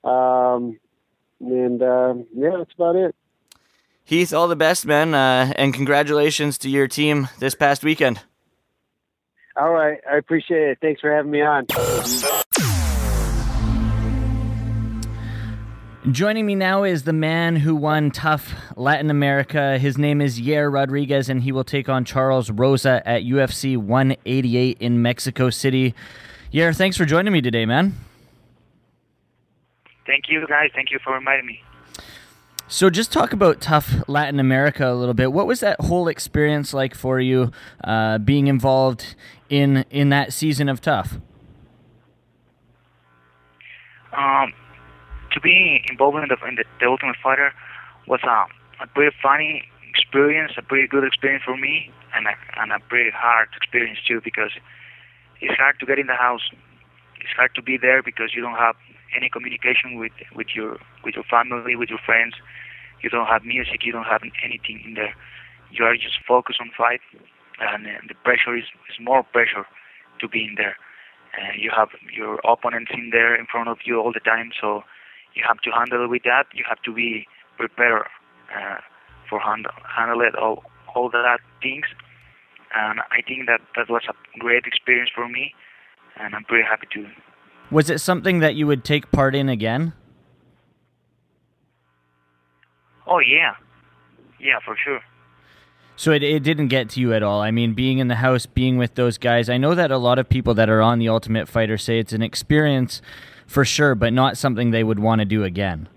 Um, 0.04 0.78
and 1.40 1.82
uh, 1.82 2.14
yeah, 2.32 2.50
that's 2.58 2.74
about 2.74 2.94
it. 2.94 3.16
Heath, 4.06 4.34
all 4.34 4.48
the 4.48 4.56
best, 4.56 4.84
man, 4.84 5.14
uh, 5.14 5.50
and 5.56 5.72
congratulations 5.72 6.58
to 6.58 6.68
your 6.68 6.86
team 6.86 7.28
this 7.38 7.54
past 7.54 7.82
weekend. 7.82 8.20
All 9.56 9.72
right, 9.72 9.98
I 10.10 10.18
appreciate 10.18 10.68
it. 10.68 10.78
Thanks 10.82 11.00
for 11.00 11.10
having 11.10 11.30
me 11.30 11.40
on. 11.40 11.66
Joining 16.12 16.44
me 16.44 16.54
now 16.54 16.84
is 16.84 17.04
the 17.04 17.14
man 17.14 17.56
who 17.56 17.74
won 17.74 18.10
TUF 18.10 18.52
Latin 18.76 19.08
America. 19.08 19.78
His 19.78 19.96
name 19.96 20.20
is 20.20 20.38
Yair 20.38 20.70
Rodriguez, 20.70 21.30
and 21.30 21.42
he 21.42 21.50
will 21.50 21.64
take 21.64 21.88
on 21.88 22.04
Charles 22.04 22.50
Rosa 22.50 23.00
at 23.06 23.22
UFC 23.22 23.78
188 23.78 24.76
in 24.80 25.00
Mexico 25.00 25.48
City. 25.48 25.94
Yair, 26.52 26.76
thanks 26.76 26.98
for 26.98 27.06
joining 27.06 27.32
me 27.32 27.40
today, 27.40 27.64
man. 27.64 27.94
Thank 30.06 30.24
you, 30.28 30.46
guys. 30.46 30.68
Thank 30.74 30.90
you 30.90 30.98
for 31.02 31.16
inviting 31.16 31.46
me. 31.46 31.62
So, 32.66 32.88
just 32.88 33.12
talk 33.12 33.34
about 33.34 33.60
TUF 33.60 34.08
Latin 34.08 34.40
America 34.40 34.90
a 34.90 34.94
little 34.94 35.12
bit. 35.12 35.32
What 35.32 35.46
was 35.46 35.60
that 35.60 35.80
whole 35.82 36.08
experience 36.08 36.72
like 36.72 36.94
for 36.94 37.20
you, 37.20 37.52
uh, 37.84 38.18
being 38.18 38.46
involved 38.46 39.14
in 39.50 39.84
in 39.90 40.08
that 40.08 40.32
season 40.32 40.70
of 40.70 40.80
tough? 40.80 41.18
Um, 44.16 44.54
to 45.32 45.40
be 45.40 45.84
involved 45.90 46.16
in 46.16 46.28
the, 46.28 46.48
in 46.48 46.54
the, 46.54 46.64
the 46.80 46.86
Ultimate 46.86 47.16
Fighter 47.22 47.52
was 48.06 48.20
a, 48.22 48.46
a 48.82 48.86
pretty 48.86 49.14
funny 49.22 49.68
experience, 49.90 50.52
a 50.56 50.62
pretty 50.62 50.88
good 50.88 51.04
experience 51.04 51.44
for 51.44 51.56
me, 51.56 51.90
and 52.14 52.26
a, 52.26 52.32
and 52.60 52.72
a 52.72 52.78
pretty 52.88 53.10
hard 53.10 53.48
experience 53.56 53.98
too 54.06 54.20
because 54.24 54.52
it's 55.40 55.54
hard 55.58 55.78
to 55.80 55.86
get 55.86 55.98
in 55.98 56.06
the 56.06 56.14
house. 56.14 56.48
It's 57.20 57.34
hard 57.36 57.54
to 57.56 57.62
be 57.62 57.76
there 57.76 58.02
because 58.02 58.30
you 58.34 58.40
don't 58.40 58.56
have 58.56 58.76
any 59.16 59.28
communication 59.28 59.98
with 59.98 60.12
with 60.34 60.48
your 60.54 60.78
with 61.04 61.14
your 61.14 61.24
family, 61.24 61.76
with 61.76 61.90
your 61.90 62.02
friends. 62.04 62.34
You 63.02 63.10
don't 63.10 63.26
have 63.26 63.44
music. 63.44 63.84
You 63.84 63.92
don't 63.92 64.08
have 64.08 64.22
anything 64.42 64.82
in 64.84 64.94
there. 64.94 65.14
You 65.70 65.84
are 65.84 65.94
just 65.94 66.18
focused 66.26 66.60
on 66.60 66.70
fight, 66.76 67.00
and 67.60 67.86
the 68.08 68.14
pressure 68.24 68.56
is, 68.56 68.64
is 68.88 68.98
more 69.00 69.22
pressure 69.22 69.66
to 70.20 70.28
be 70.28 70.44
in 70.44 70.54
there. 70.56 70.76
Uh, 71.36 71.52
you 71.58 71.70
have 71.74 71.88
your 72.12 72.40
opponents 72.44 72.92
in 72.94 73.10
there 73.10 73.34
in 73.34 73.46
front 73.46 73.68
of 73.68 73.78
you 73.84 74.00
all 74.00 74.12
the 74.12 74.20
time, 74.20 74.52
so 74.60 74.84
you 75.34 75.42
have 75.46 75.58
to 75.60 75.70
handle 75.70 76.08
with 76.08 76.22
that. 76.22 76.46
You 76.54 76.64
have 76.68 76.80
to 76.82 76.92
be 76.92 77.26
prepared 77.56 78.06
uh, 78.54 78.78
for 79.28 79.40
handle 79.40 79.72
handle 79.84 80.20
it 80.20 80.34
all 80.36 80.62
all 80.94 81.10
that 81.10 81.40
things. 81.62 81.86
And 82.74 83.00
I 83.10 83.22
think 83.26 83.46
that 83.46 83.60
that 83.76 83.90
was 83.90 84.02
a 84.08 84.14
great 84.38 84.64
experience 84.66 85.10
for 85.14 85.28
me, 85.28 85.54
and 86.16 86.34
I'm 86.34 86.44
pretty 86.44 86.64
happy 86.64 86.86
to. 86.94 87.06
Was 87.70 87.90
it 87.90 88.00
something 88.00 88.38
that 88.40 88.54
you 88.54 88.66
would 88.66 88.84
take 88.84 89.10
part 89.10 89.34
in 89.34 89.48
again? 89.48 89.92
Oh 93.06 93.18
yeah, 93.18 93.54
yeah 94.40 94.58
for 94.64 94.76
sure. 94.82 95.00
So 95.96 96.10
it, 96.10 96.22
it 96.22 96.42
didn't 96.42 96.68
get 96.68 96.88
to 96.90 97.00
you 97.00 97.12
at 97.12 97.22
all. 97.22 97.40
I 97.40 97.50
mean, 97.50 97.74
being 97.74 97.98
in 97.98 98.08
the 98.08 98.16
house, 98.16 98.46
being 98.46 98.78
with 98.78 98.94
those 98.94 99.16
guys. 99.16 99.48
I 99.48 99.58
know 99.58 99.74
that 99.74 99.90
a 99.90 99.98
lot 99.98 100.18
of 100.18 100.28
people 100.28 100.54
that 100.54 100.68
are 100.68 100.82
on 100.82 100.98
the 100.98 101.08
Ultimate 101.08 101.48
Fighter 101.48 101.78
say 101.78 101.98
it's 101.98 102.12
an 102.12 102.22
experience 102.22 103.00
for 103.46 103.64
sure, 103.64 103.94
but 103.94 104.12
not 104.12 104.36
something 104.36 104.70
they 104.70 104.82
would 104.82 104.98
want 104.98 105.20
to 105.20 105.24
do 105.24 105.44
again. 105.44 105.88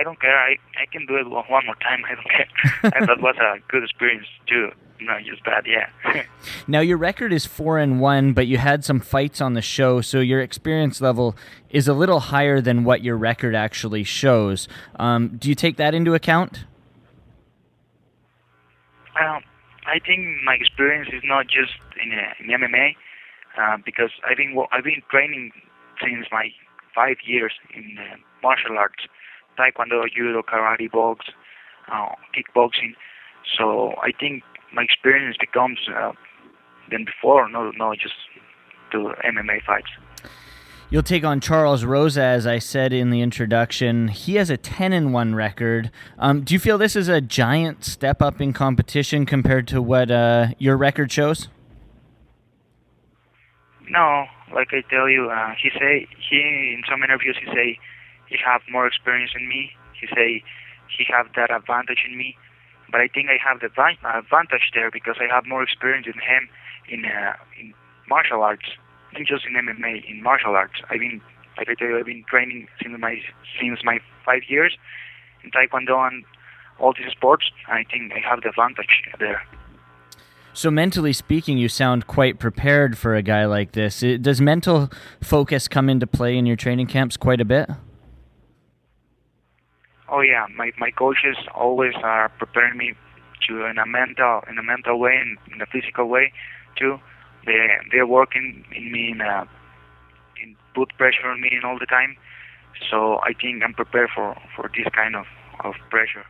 I 0.00 0.02
don't 0.02 0.18
care. 0.18 0.38
I 0.38 0.56
I 0.80 0.86
can 0.90 1.04
do 1.04 1.16
it 1.16 1.28
one 1.28 1.44
more 1.48 1.76
time. 1.76 2.02
I 2.10 2.14
don't 2.14 2.30
care. 2.30 2.92
and 2.98 3.08
that 3.08 3.20
was 3.20 3.36
a 3.36 3.58
good 3.70 3.84
experience 3.84 4.26
too. 4.46 4.70
Not 5.02 5.22
just 5.24 5.42
bad, 5.44 5.66
yeah. 5.66 6.24
now 6.66 6.80
your 6.80 6.98
record 6.98 7.32
is 7.32 7.46
four 7.46 7.78
and 7.78 8.00
one, 8.00 8.34
but 8.34 8.46
you 8.46 8.58
had 8.58 8.84
some 8.84 9.00
fights 9.00 9.40
on 9.40 9.54
the 9.54 9.62
show, 9.62 10.02
so 10.02 10.20
your 10.20 10.42
experience 10.42 11.00
level 11.00 11.34
is 11.70 11.88
a 11.88 11.94
little 11.94 12.20
higher 12.20 12.60
than 12.60 12.84
what 12.84 13.02
your 13.02 13.16
record 13.16 13.54
actually 13.54 14.04
shows. 14.04 14.68
Um, 14.96 15.38
do 15.38 15.48
you 15.48 15.54
take 15.54 15.78
that 15.78 15.94
into 15.94 16.12
account? 16.12 16.64
Um, 19.18 19.42
I 19.86 19.98
think 20.04 20.42
my 20.44 20.54
experience 20.54 21.08
is 21.14 21.22
not 21.24 21.46
just 21.46 21.72
in, 22.02 22.12
uh, 22.12 22.34
in 22.38 22.60
MMA, 22.60 22.94
uh, 23.56 23.78
because 23.84 24.10
I've 24.28 24.36
been 24.36 24.54
I've 24.70 24.84
been 24.84 25.02
training 25.10 25.52
since 26.02 26.26
my 26.30 26.50
five 26.94 27.16
years 27.24 27.52
in 27.74 27.96
uh, 27.98 28.16
martial 28.42 28.76
arts, 28.76 29.04
taekwondo, 29.58 30.04
judo, 30.14 30.42
karate, 30.42 30.90
box, 30.90 31.26
uh, 31.92 32.14
kickboxing. 32.34 32.94
So 33.58 33.94
I 34.02 34.12
think 34.12 34.42
my 34.72 34.82
experience 34.82 35.36
becomes 35.38 35.78
uh, 35.94 36.12
than 36.90 37.04
before, 37.04 37.48
no, 37.48 37.70
no, 37.76 37.94
just 37.94 38.14
do 38.90 39.12
MMA 39.24 39.62
fights. 39.64 39.90
You'll 40.92 41.04
take 41.04 41.22
on 41.22 41.40
Charles 41.40 41.84
Rosa, 41.84 42.22
as 42.22 42.48
I 42.48 42.58
said 42.58 42.92
in 42.92 43.10
the 43.10 43.20
introduction. 43.20 44.08
He 44.08 44.34
has 44.34 44.50
a 44.50 44.56
10 44.56 44.92
and 44.92 45.12
1 45.12 45.36
record. 45.36 45.92
Um, 46.18 46.42
do 46.42 46.52
you 46.52 46.58
feel 46.58 46.78
this 46.78 46.96
is 46.96 47.06
a 47.06 47.20
giant 47.20 47.84
step 47.84 48.20
up 48.20 48.40
in 48.40 48.52
competition 48.52 49.24
compared 49.24 49.68
to 49.68 49.80
what 49.80 50.10
uh, 50.10 50.48
your 50.58 50.76
record 50.76 51.12
shows? 51.12 51.48
No, 53.88 54.24
like 54.52 54.68
I 54.72 54.82
tell 54.90 55.08
you, 55.08 55.30
uh, 55.30 55.54
he 55.62 55.70
say 55.78 56.08
he 56.28 56.74
in 56.76 56.82
some 56.90 57.04
interviews 57.04 57.36
he 57.40 57.46
say 57.54 57.78
he 58.30 58.36
have 58.44 58.62
more 58.70 58.86
experience 58.86 59.32
than 59.34 59.48
me. 59.48 59.72
He 60.00 60.06
say 60.06 60.42
he 60.88 61.04
have 61.12 61.26
that 61.36 61.50
advantage 61.50 62.04
in 62.08 62.16
me, 62.16 62.36
but 62.90 63.00
I 63.00 63.08
think 63.08 63.28
I 63.28 63.36
have 63.42 63.60
the 63.60 63.66
advantage 63.66 64.70
there 64.74 64.90
because 64.90 65.16
I 65.20 65.32
have 65.32 65.44
more 65.46 65.62
experience 65.62 66.06
in 66.06 66.14
him 66.14 66.48
in 66.88 67.04
uh, 67.04 67.34
in 67.60 67.74
martial 68.08 68.42
arts, 68.42 68.66
not 69.12 69.26
just 69.26 69.44
in 69.44 69.54
MMA, 69.54 70.08
in 70.08 70.22
martial 70.22 70.54
arts. 70.54 70.80
I've 70.88 71.00
been 71.00 71.20
like 71.58 71.68
I 71.68 71.74
tell 71.74 71.88
you, 71.88 71.98
I've 71.98 72.06
been 72.06 72.24
training 72.24 72.68
since 72.82 72.98
my 72.98 73.20
since 73.60 73.80
my 73.84 73.98
five 74.24 74.42
years 74.48 74.76
in 75.44 75.50
Taekwondo 75.50 76.06
and 76.06 76.24
all 76.78 76.94
these 76.96 77.10
sports. 77.12 77.50
I 77.68 77.84
think 77.90 78.12
I 78.12 78.20
have 78.20 78.42
the 78.42 78.48
advantage 78.48 79.02
there. 79.18 79.42
So 80.52 80.70
mentally 80.70 81.12
speaking, 81.12 81.58
you 81.58 81.68
sound 81.68 82.06
quite 82.06 82.38
prepared 82.38 82.98
for 82.98 83.14
a 83.14 83.22
guy 83.22 83.44
like 83.44 83.72
this. 83.72 84.00
Does 84.00 84.40
mental 84.40 84.90
focus 85.20 85.68
come 85.68 85.88
into 85.88 86.06
play 86.06 86.36
in 86.36 86.44
your 86.44 86.56
training 86.56 86.88
camps 86.88 87.16
quite 87.16 87.40
a 87.40 87.44
bit? 87.44 87.70
Oh 90.10 90.20
yeah, 90.20 90.46
my 90.56 90.72
my 90.78 90.90
coaches 90.90 91.36
always 91.54 91.94
are 92.02 92.28
preparing 92.38 92.76
me 92.76 92.94
to 93.46 93.64
in 93.66 93.78
a 93.78 93.86
mental 93.86 94.42
in 94.50 94.58
a 94.58 94.62
mental 94.62 94.98
way 94.98 95.16
and 95.20 95.38
in 95.54 95.60
a 95.62 95.66
physical 95.66 96.06
way 96.08 96.32
too. 96.76 96.98
They 97.46 97.68
they're 97.90 98.06
working 98.06 98.64
in 98.74 98.92
me 98.92 99.12
in 99.12 99.20
a, 99.20 99.48
in 100.42 100.56
put 100.74 100.96
pressure 100.98 101.28
on 101.28 101.40
me 101.40 101.52
all 101.64 101.78
the 101.78 101.86
time. 101.86 102.16
So 102.90 103.18
I 103.22 103.32
think 103.40 103.62
I'm 103.62 103.74
prepared 103.74 104.10
for 104.14 104.36
for 104.56 104.70
this 104.76 104.86
kind 104.94 105.14
of 105.16 105.26
of 105.64 105.74
pressure. 105.90 106.24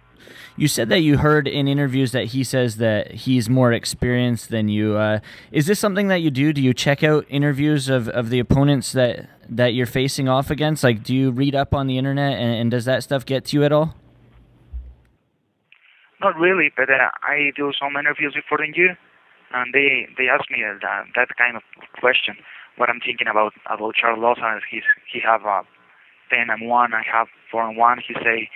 You 0.57 0.69
said 0.69 0.89
that 0.91 1.01
you 1.01 1.19
heard 1.19 1.49
in 1.49 1.69
interviews 1.69 2.13
that 2.13 2.27
he 2.27 2.45
says 2.45 2.77
that 2.77 3.13
he's 3.13 3.49
more 3.49 3.73
experienced 3.73 4.51
than 4.51 4.69
you. 4.69 4.97
Uh, 4.97 5.21
is 5.53 5.67
this 5.67 5.79
something 5.79 6.09
that 6.09 6.21
you 6.21 6.31
do? 6.31 6.53
Do 6.53 6.61
you 6.61 6.75
check 6.75 7.03
out 7.03 7.25
interviews 7.29 7.89
of, 7.89 8.09
of 8.09 8.31
the 8.31 8.39
opponents 8.39 8.93
that, 8.93 9.29
that 9.49 9.75
you're 9.75 9.87
facing 9.87 10.29
off 10.29 10.51
against? 10.51 10.85
Like, 10.85 11.03
do 11.03 11.15
you 11.15 11.31
read 11.31 11.55
up 11.55 11.75
on 11.75 11.87
the 11.87 11.97
internet 11.97 12.39
and, 12.39 12.55
and 12.55 12.71
does 12.71 12.85
that 12.85 13.03
stuff 13.03 13.25
get 13.25 13.47
to 13.47 13.57
you 13.57 13.65
at 13.65 13.73
all? 13.73 13.95
Not 16.21 16.37
really, 16.37 16.71
but 16.77 16.91
uh, 16.91 17.09
I 17.23 17.51
do 17.57 17.73
some 17.81 17.97
interviews 17.97 18.35
before 18.35 18.59
the 18.59 18.71
you, 18.75 18.91
and 19.55 19.73
they 19.73 20.07
they 20.19 20.29
ask 20.29 20.51
me 20.51 20.61
that 20.63 21.05
that 21.17 21.29
kind 21.39 21.57
of 21.57 21.63
question. 21.99 22.37
What 22.77 22.91
I'm 22.91 23.01
thinking 23.01 23.27
about 23.27 23.55
about 23.65 23.95
Charles 23.95 24.21
Lawson, 24.21 24.59
is 24.59 24.63
he's 24.71 24.83
he 25.11 25.21
have 25.21 25.47
a 25.47 25.63
ten 26.29 26.51
and 26.51 26.69
one, 26.69 26.93
I 26.93 27.03
have 27.11 27.29
four 27.51 27.67
and 27.67 27.75
one. 27.75 28.03
He 28.07 28.13
say 28.21 28.51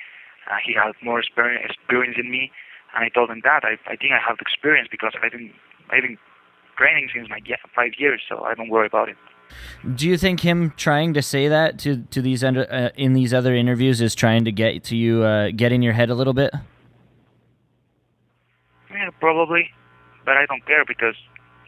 uh, 0.51 0.57
he 0.65 0.75
had 0.75 0.93
more 1.03 1.21
experience, 1.21 1.73
experience 1.73 2.17
than 2.17 2.31
me, 2.31 2.51
and 2.95 3.05
I 3.05 3.09
told 3.09 3.31
him 3.31 3.41
that 3.45 3.65
I, 3.65 3.77
I 3.91 3.97
think 3.97 4.13
I 4.13 4.21
have 4.27 4.39
the 4.39 4.43
experience 4.43 4.89
because 4.91 5.13
I've 5.23 5.33
been 5.33 5.53
I've 5.91 6.03
been 6.03 6.19
training 6.77 7.09
since 7.15 7.29
my 7.29 7.41
five 7.75 7.93
years, 7.99 8.23
so 8.29 8.45
I 8.45 8.55
don't 8.55 8.69
worry 8.69 8.87
about 8.87 9.09
it. 9.09 9.17
Do 9.95 10.09
you 10.09 10.17
think 10.17 10.41
him 10.41 10.73
trying 10.77 11.15
to 11.15 11.23
say 11.23 11.49
that 11.49 11.79
to 11.81 12.05
to 12.11 12.23
these 12.23 12.43
under, 12.43 12.71
uh, 12.73 12.91
in 12.97 13.13
these 13.13 13.35
other 13.35 13.55
interviews 13.55 14.01
is 14.01 14.15
trying 14.15 14.45
to 14.45 14.53
get 14.53 14.85
to 14.85 14.97
you 14.97 15.23
uh, 15.23 15.51
get 15.55 15.73
in 15.73 15.83
your 15.83 15.93
head 15.93 16.11
a 16.11 16.15
little 16.15 16.35
bit? 16.35 16.53
Yeah, 18.91 19.11
probably, 19.21 19.71
but 20.25 20.37
I 20.37 20.47
don't 20.47 20.65
care 20.67 20.85
because 20.85 21.17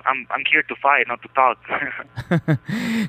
I'm 0.09 0.27
I'm 0.31 0.42
here 0.51 0.62
to 0.62 0.75
fight, 0.77 1.07
not 1.09 1.21
to 1.23 1.29
talk. 1.35 1.59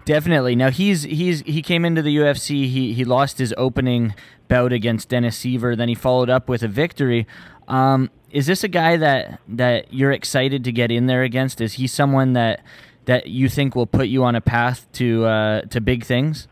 Definitely. 0.05 0.55
Now 0.55 0.69
he's 0.69 1.03
he's 1.03 1.41
he 1.41 1.61
came 1.61 1.85
into 1.85 2.01
the 2.01 2.15
UFC. 2.17 2.67
He 2.67 2.93
he 2.93 3.05
lost 3.05 3.37
his 3.37 3.53
opening 3.57 4.15
bout 4.47 4.73
against 4.73 5.09
Dennis 5.09 5.37
Siver. 5.39 5.77
Then 5.77 5.89
he 5.89 5.95
followed 5.95 6.29
up 6.29 6.49
with 6.49 6.63
a 6.63 6.67
victory. 6.67 7.27
Um, 7.67 8.09
is 8.31 8.45
this 8.47 8.63
a 8.63 8.67
guy 8.67 8.97
that 8.97 9.39
that 9.47 9.93
you're 9.93 10.11
excited 10.11 10.63
to 10.63 10.71
get 10.71 10.91
in 10.91 11.07
there 11.07 11.23
against? 11.23 11.61
Is 11.61 11.73
he 11.73 11.87
someone 11.87 12.33
that 12.33 12.61
that 13.05 13.27
you 13.27 13.49
think 13.49 13.75
will 13.75 13.87
put 13.87 14.07
you 14.07 14.23
on 14.23 14.35
a 14.35 14.41
path 14.41 14.85
to 14.93 15.25
uh, 15.25 15.61
to 15.61 15.81
big 15.81 16.03
things? 16.03 16.47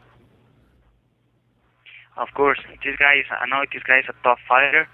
Of 2.17 2.29
course, 2.34 2.60
this 2.84 2.95
guy 2.97 3.15
is. 3.19 3.25
I 3.29 3.45
know 3.47 3.63
this 3.73 3.84
guy 3.84 3.99
is 3.99 4.05
a 4.10 4.15
tough 4.23 4.39
fighter. 4.47 4.88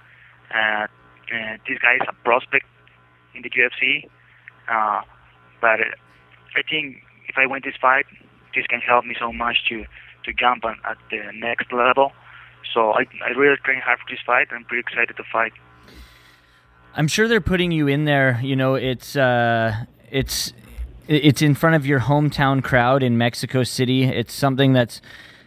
Uh, 0.53 0.87
uh, 1.33 1.57
this 1.67 1.77
guy 1.77 1.95
is 1.95 2.07
a 2.07 2.13
prospect 2.23 2.65
in 3.35 3.43
the 3.43 3.49
UFC. 3.49 4.09
Uh, 4.67 5.01
but 5.61 5.79
I 6.55 6.61
think 6.69 6.97
if 7.27 7.37
I 7.37 7.45
win 7.45 7.61
this 7.63 7.75
fight, 7.79 8.05
this 8.55 8.65
can 8.67 8.81
help 8.81 9.05
me 9.05 9.15
so 9.19 9.31
much 9.31 9.57
to 9.69 9.85
to 10.25 10.33
jump 10.33 10.65
on, 10.65 10.77
at 10.85 10.97
the 11.09 11.31
next 11.33 11.71
level. 11.71 12.11
So 12.73 12.91
I 12.91 13.05
I 13.25 13.29
really 13.29 13.57
train 13.63 13.81
hard 13.81 13.99
for 13.99 14.05
this 14.09 14.19
fight. 14.25 14.47
I'm 14.51 14.65
pretty 14.65 14.81
excited 14.81 15.15
to 15.17 15.23
fight. 15.31 15.53
I'm 16.93 17.07
sure 17.07 17.27
they're 17.27 17.41
putting 17.41 17.71
you 17.71 17.87
in 17.87 18.05
there. 18.05 18.39
You 18.43 18.55
know, 18.55 18.75
it's 18.75 19.15
uh, 19.15 19.85
it's 20.09 20.53
it's 21.07 21.41
in 21.41 21.55
front 21.55 21.75
of 21.75 21.85
your 21.85 22.01
hometown 22.01 22.63
crowd 22.63 23.03
in 23.03 23.17
Mexico 23.17 23.63
City. 23.63 24.03
It's 24.03 24.33
something 24.33 24.73
that's 24.73 25.01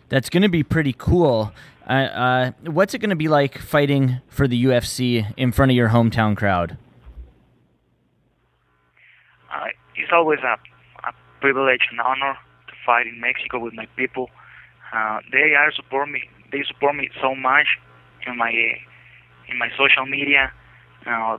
that's 0.09 0.31
going 0.31 0.43
to 0.43 0.49
be 0.49 0.63
pretty 0.63 0.95
cool. 0.97 1.53
Uh, 1.87 1.93
uh, 1.93 2.51
what's 2.65 2.95
it 2.95 2.99
going 2.99 3.11
to 3.11 3.17
be 3.17 3.29
like 3.29 3.59
fighting 3.59 4.21
for 4.29 4.49
the 4.49 4.65
UFC 4.65 5.33
in 5.37 5.53
front 5.53 5.71
of 5.71 5.77
your 5.77 5.91
hometown 5.91 6.35
crowd? 6.35 6.79
It's 10.05 10.13
always 10.13 10.41
a, 10.41 10.59
a 11.09 11.13
privilege 11.41 11.89
and 11.91 11.99
honor 11.99 12.37
to 12.69 12.75
fight 12.85 13.07
in 13.07 13.19
Mexico 13.21 13.59
with 13.59 13.73
my 13.73 13.87
people. 13.97 14.29
Uh, 14.93 15.21
they 15.33 15.55
are 15.55 15.73
support 15.73 16.11
me. 16.11 16.29
They 16.53 16.63
support 16.69 16.95
me 16.95 17.09
so 17.23 17.35
much 17.35 17.69
in 18.27 18.37
my 18.37 18.53
in 19.49 19.59
my 19.59 19.71
social 19.79 20.05
media. 20.05 20.53
Uh, 21.07 21.39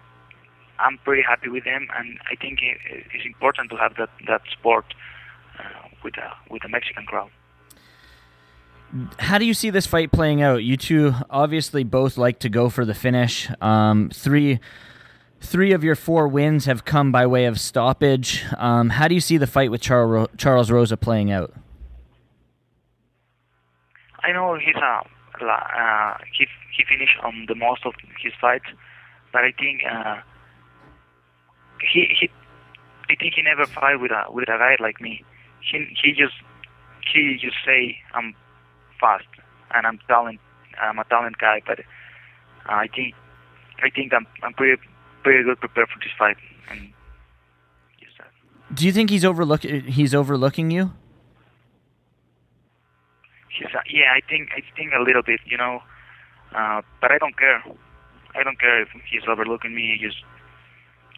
I'm 0.80 0.98
pretty 1.06 1.22
happy 1.22 1.50
with 1.50 1.64
them, 1.64 1.88
and 1.96 2.18
I 2.32 2.36
think 2.36 2.58
it, 2.64 2.78
it's 3.14 3.24
important 3.24 3.70
to 3.70 3.78
have 3.78 3.98
that 3.98 4.10
that 4.28 4.42
support 4.50 4.86
uh, 5.60 5.88
with 6.04 6.18
a 6.18 6.34
with 6.50 6.66
a 6.66 6.70
Mexican 6.70 7.06
crowd. 7.06 7.30
How 9.20 9.38
do 9.38 9.46
you 9.46 9.54
see 9.54 9.70
this 9.70 9.86
fight 9.86 10.12
playing 10.12 10.42
out? 10.42 10.64
You 10.64 10.76
two 10.76 11.14
obviously 11.30 11.84
both 11.84 12.18
like 12.18 12.40
to 12.40 12.50
go 12.50 12.70
for 12.70 12.84
the 12.84 12.96
finish. 12.96 13.48
Um, 13.62 14.10
three 14.10 14.60
Three 15.46 15.74
of 15.74 15.84
your 15.84 15.96
four 15.96 16.28
wins 16.28 16.66
have 16.66 16.86
come 16.86 17.12
by 17.12 17.28
way 17.28 17.46
of 17.46 17.60
stoppage. 17.60 18.44
Um, 18.58 18.90
how 18.90 19.08
do 19.08 19.14
you 19.14 19.22
see 19.22 19.38
the 19.38 19.46
fight 19.46 19.70
with 19.70 19.80
Charles 19.80 20.28
Charles 20.38 20.72
Rosa 20.72 20.98
playing 20.98 21.32
out? 21.32 21.54
I 24.24 24.32
know 24.32 24.58
he's 24.58 24.76
a 24.76 25.04
uh, 25.46 26.18
he 26.36 26.48
he 26.76 26.84
finished 26.90 27.20
on 27.24 27.46
the 27.48 27.54
most 27.54 27.86
of 27.86 27.94
his 28.24 28.34
fights, 28.42 28.66
but 29.32 29.44
I 29.44 29.52
think 29.52 29.82
uh, 29.90 30.18
he 31.94 32.08
he 32.20 32.30
I 33.08 33.16
think 33.16 33.36
he 33.36 33.44
never 33.44 33.68
fight 33.68 34.00
with 34.02 34.12
a 34.12 34.26
with 34.32 34.50
a 34.50 34.58
guy 34.58 34.78
like 34.80 35.00
me. 35.00 35.24
He 35.62 35.86
he 36.02 36.12
just 36.12 36.34
he 37.14 37.38
just 37.40 37.58
say 37.64 37.98
I'm 38.16 38.34
fast 39.00 39.28
and 39.76 39.86
I'm 39.86 40.00
talent 40.08 40.40
I'm 40.82 40.98
a 40.98 41.04
talent 41.04 41.38
guy, 41.38 41.62
but 41.68 41.80
uh, 41.80 41.84
I 42.68 42.88
think 42.88 43.14
I 43.84 43.92
think 43.92 44.12
I'm 44.12 44.26
I'm 44.42 44.54
pretty 44.54 44.82
pretty 45.26 45.44
good 45.44 45.60
prepared 45.60 45.90
for 45.90 46.00
this 46.00 46.14
fight. 46.20 46.38
And 46.70 46.94
Do 48.74 48.86
you 48.86 48.94
think 48.94 49.10
he's 49.10 49.26
overlook 49.26 49.64
he's 49.64 50.14
overlooking 50.14 50.70
you? 50.70 50.94
He's 53.50 53.74
uh, 53.74 53.82
yeah, 53.90 54.10
I 54.18 54.22
think 54.30 54.52
I 54.56 54.62
think 54.76 54.94
a 54.94 55.02
little 55.02 55.24
bit, 55.24 55.40
you 55.46 55.58
know, 55.58 55.82
uh, 56.54 56.82
but 57.02 57.12
I 57.12 57.18
don't 57.18 57.38
care. 57.38 57.64
I 58.36 58.44
don't 58.44 58.60
care 58.60 58.82
if 58.84 58.90
he's 59.10 59.24
overlooking 59.28 59.74
me. 59.74 59.98
Just 60.00 60.22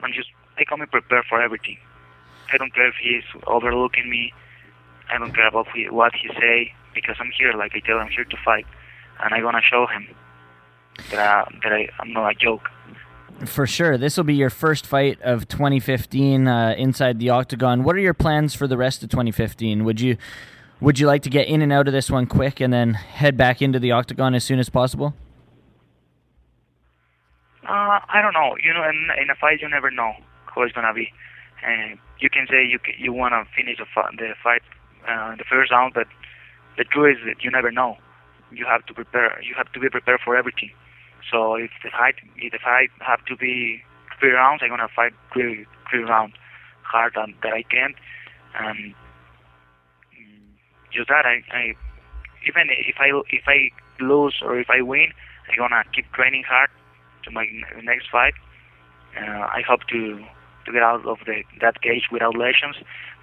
I'm 0.01 0.13
just 0.13 0.29
I 0.57 0.63
come 0.63 0.79
prepared 0.87 1.25
for 1.27 1.41
everything. 1.41 1.77
I 2.53 2.57
don't 2.57 2.73
care 2.73 2.87
if 2.87 2.95
he's 3.01 3.27
overlooking 3.45 4.09
me. 4.09 4.33
I 5.11 5.17
don't 5.17 5.33
care 5.33 5.47
about 5.47 5.67
what 5.91 6.13
he 6.15 6.29
say 6.39 6.71
because 6.95 7.17
I'm 7.19 7.31
here. 7.37 7.51
Like 7.53 7.73
I 7.75 7.79
tell, 7.79 7.97
I'm 7.97 8.09
here 8.09 8.23
to 8.25 8.37
fight, 8.45 8.67
and 9.21 9.33
I'm 9.33 9.41
gonna 9.41 9.67
show 9.73 9.85
him 9.87 10.07
that 11.11 11.19
uh, 11.19 11.45
that 11.63 11.73
I, 11.73 11.89
I'm 11.99 12.13
not 12.13 12.31
a 12.31 12.35
joke. 12.35 12.69
For 13.45 13.67
sure. 13.67 13.97
This 13.97 14.17
will 14.17 14.23
be 14.23 14.33
your 14.33 14.49
first 14.49 14.87
fight 14.87 15.21
of 15.21 15.47
2015 15.47 16.47
uh, 16.47 16.73
inside 16.77 17.19
the 17.19 17.29
octagon. 17.29 17.83
What 17.83 17.95
are 17.95 17.99
your 17.99 18.15
plans 18.15 18.55
for 18.55 18.67
the 18.67 18.77
rest 18.77 19.03
of 19.03 19.09
2015? 19.09 19.83
Would 19.83 20.01
you 20.01 20.17
would 20.79 20.99
you 20.99 21.07
like 21.07 21.23
to 21.23 21.29
get 21.29 21.47
in 21.47 21.61
and 21.61 21.71
out 21.71 21.87
of 21.87 21.93
this 21.93 22.09
one 22.09 22.25
quick 22.27 22.59
and 22.59 22.71
then 22.71 22.93
head 22.93 23.37
back 23.37 23.61
into 23.61 23.79
the 23.79 23.91
octagon 23.91 24.33
as 24.35 24.43
soon 24.43 24.59
as 24.59 24.69
possible? 24.69 25.13
Uh, 27.63 27.99
I 28.07 28.21
don't 28.21 28.33
know. 28.33 28.55
You 28.63 28.73
know, 28.73 28.83
in, 28.83 29.07
in 29.21 29.29
a 29.29 29.35
fight, 29.35 29.59
you 29.61 29.69
never 29.69 29.91
know 29.91 30.13
how 30.45 30.61
it's 30.63 30.73
gonna 30.73 30.93
be. 30.93 31.11
You 32.19 32.29
can 32.29 32.47
say 32.49 32.65
you 32.65 32.79
you 32.97 33.13
want 33.13 33.33
to 33.33 33.45
finish 33.55 33.77
the, 33.77 33.85
the 34.17 34.33
fight 34.43 34.61
uh, 35.07 35.35
the 35.35 35.43
first 35.49 35.71
round, 35.71 35.93
but 35.93 36.07
the 36.77 36.85
truth 36.85 37.17
is 37.17 37.25
that 37.25 37.43
you 37.43 37.51
never 37.51 37.71
know. 37.71 37.97
You 38.51 38.65
have 38.65 38.85
to 38.87 38.93
prepare. 38.93 39.39
You 39.43 39.53
have 39.55 39.71
to 39.73 39.79
be 39.79 39.89
prepared 39.89 40.21
for 40.23 40.35
everything. 40.35 40.71
So 41.31 41.55
if 41.55 41.71
the 41.83 41.89
fight 41.89 42.15
if 42.37 42.51
the 42.51 42.59
fight 42.63 42.89
have 42.99 43.23
to 43.25 43.35
be 43.35 43.83
three 44.19 44.31
rounds, 44.31 44.61
I'm 44.63 44.69
gonna 44.69 44.87
fight 44.93 45.13
three 45.33 45.65
three 45.89 46.03
rounds 46.03 46.35
hard 46.83 47.13
that, 47.15 47.29
that 47.43 47.53
I 47.53 47.63
can. 47.63 47.93
And 48.59 48.93
just 50.93 51.09
that, 51.09 51.25
I, 51.25 51.43
I 51.51 51.75
even 52.47 52.69
if 52.69 52.95
I 52.99 53.09
if 53.29 53.43
I 53.47 53.69
lose 54.03 54.35
or 54.41 54.59
if 54.59 54.69
I 54.69 54.81
win, 54.81 55.11
I'm 55.49 55.57
gonna 55.57 55.83
keep 55.93 56.11
training 56.13 56.43
hard 56.47 56.69
to 57.23 57.31
my 57.31 57.45
next 57.83 58.09
fight. 58.09 58.33
Uh, 59.15 59.47
I 59.47 59.61
hope 59.67 59.81
to 59.91 60.23
to 60.65 60.71
get 60.71 60.83
out 60.83 61.05
of 61.05 61.17
the 61.25 61.43
that 61.61 61.81
cage 61.81 62.07
without 62.11 62.35
lesions. 62.35 62.75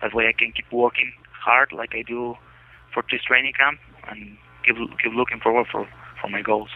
That 0.03 0.15
way, 0.15 0.29
I 0.29 0.33
can 0.33 0.53
keep 0.53 0.71
working 0.73 1.13
hard 1.33 1.73
like 1.73 1.95
I 1.95 2.03
do 2.03 2.37
for 2.93 3.03
this 3.11 3.23
training 3.23 3.53
camp 3.59 3.79
and 4.09 4.37
keep 4.65 4.77
keep 5.03 5.13
looking 5.15 5.41
forward 5.41 5.67
for 5.71 5.89
for 6.21 6.29
my 6.29 6.43
goals. 6.43 6.71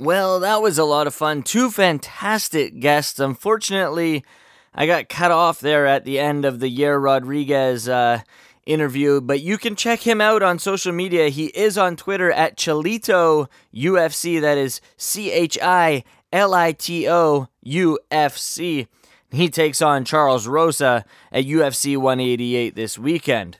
Well, 0.00 0.38
that 0.40 0.62
was 0.62 0.78
a 0.78 0.84
lot 0.84 1.08
of 1.08 1.14
fun. 1.14 1.42
Two 1.42 1.72
fantastic 1.72 2.78
guests. 2.78 3.18
Unfortunately, 3.18 4.24
I 4.72 4.86
got 4.86 5.08
cut 5.08 5.32
off 5.32 5.58
there 5.58 5.86
at 5.86 6.04
the 6.04 6.20
end 6.20 6.44
of 6.44 6.60
the 6.60 6.74
Yair 6.74 7.02
Rodriguez 7.02 7.88
uh, 7.88 8.20
interview, 8.64 9.20
but 9.20 9.40
you 9.40 9.58
can 9.58 9.74
check 9.74 10.06
him 10.06 10.20
out 10.20 10.40
on 10.40 10.60
social 10.60 10.92
media. 10.92 11.30
He 11.30 11.46
is 11.46 11.76
on 11.76 11.96
Twitter 11.96 12.30
at 12.30 12.56
Chilito 12.56 13.48
UFC. 13.74 14.40
That 14.40 14.56
is 14.56 14.80
C 14.96 15.32
H 15.32 15.58
I 15.60 16.04
L 16.32 16.54
I 16.54 16.70
T 16.70 17.08
O 17.08 17.48
U 17.64 17.98
F 18.08 18.36
C. 18.36 18.86
He 19.32 19.48
takes 19.48 19.82
on 19.82 20.04
Charles 20.04 20.46
Rosa 20.46 21.04
at 21.32 21.44
UFC 21.44 21.96
188 21.96 22.76
this 22.76 22.98
weekend. 22.98 23.58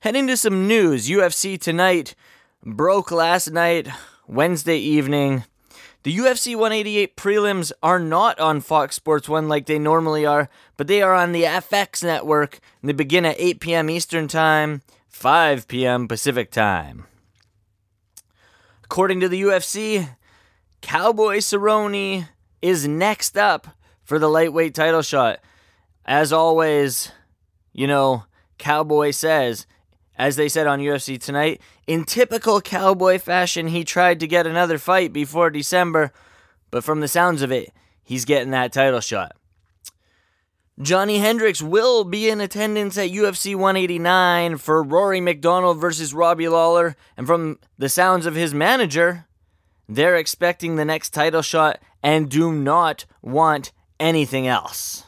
Heading 0.00 0.26
to 0.28 0.38
some 0.38 0.66
news 0.66 1.06
UFC 1.06 1.60
tonight 1.60 2.14
broke 2.64 3.10
last 3.10 3.50
night, 3.50 3.88
Wednesday 4.26 4.78
evening. 4.78 5.44
The 6.06 6.18
UFC 6.18 6.54
188 6.54 7.16
prelims 7.16 7.72
are 7.82 7.98
not 7.98 8.38
on 8.38 8.60
Fox 8.60 8.94
Sports 8.94 9.28
1 9.28 9.48
like 9.48 9.66
they 9.66 9.76
normally 9.76 10.24
are, 10.24 10.48
but 10.76 10.86
they 10.86 11.02
are 11.02 11.12
on 11.12 11.32
the 11.32 11.42
FX 11.42 12.04
network 12.04 12.60
and 12.80 12.88
they 12.88 12.92
begin 12.92 13.26
at 13.26 13.34
8 13.40 13.58
p.m. 13.58 13.90
Eastern 13.90 14.28
Time, 14.28 14.82
5 15.08 15.66
p.m. 15.66 16.06
Pacific 16.06 16.52
Time. 16.52 17.06
According 18.84 19.18
to 19.18 19.28
the 19.28 19.42
UFC, 19.42 20.08
Cowboy 20.80 21.38
Cerrone 21.38 22.28
is 22.62 22.86
next 22.86 23.36
up 23.36 23.66
for 24.04 24.20
the 24.20 24.28
lightweight 24.28 24.76
title 24.76 25.02
shot. 25.02 25.40
As 26.04 26.32
always, 26.32 27.10
you 27.72 27.88
know, 27.88 28.26
Cowboy 28.58 29.10
says, 29.10 29.66
as 30.16 30.36
they 30.36 30.48
said 30.48 30.66
on 30.66 30.80
UFC 30.80 31.20
tonight, 31.20 31.60
in 31.86 32.04
typical 32.04 32.60
Cowboy 32.60 33.18
fashion, 33.18 33.68
he 33.68 33.84
tried 33.84 34.20
to 34.20 34.26
get 34.26 34.46
another 34.46 34.78
fight 34.78 35.12
before 35.12 35.50
December, 35.50 36.12
but 36.70 36.84
from 36.84 37.00
the 37.00 37.08
sounds 37.08 37.42
of 37.42 37.52
it, 37.52 37.72
he's 38.02 38.24
getting 38.24 38.50
that 38.50 38.72
title 38.72 39.00
shot. 39.00 39.32
Johnny 40.80 41.18
Hendricks 41.18 41.62
will 41.62 42.04
be 42.04 42.28
in 42.28 42.40
attendance 42.40 42.98
at 42.98 43.08
UFC 43.08 43.54
189 43.54 44.58
for 44.58 44.82
Rory 44.82 45.22
MacDonald 45.22 45.78
versus 45.78 46.12
Robbie 46.12 46.48
Lawler, 46.50 46.96
and 47.16 47.26
from 47.26 47.58
the 47.78 47.88
sounds 47.88 48.26
of 48.26 48.34
his 48.34 48.52
manager, 48.52 49.26
they're 49.88 50.16
expecting 50.16 50.76
the 50.76 50.84
next 50.84 51.10
title 51.10 51.40
shot 51.40 51.80
and 52.02 52.28
do 52.30 52.52
not 52.52 53.06
want 53.22 53.72
anything 53.98 54.46
else. 54.46 55.05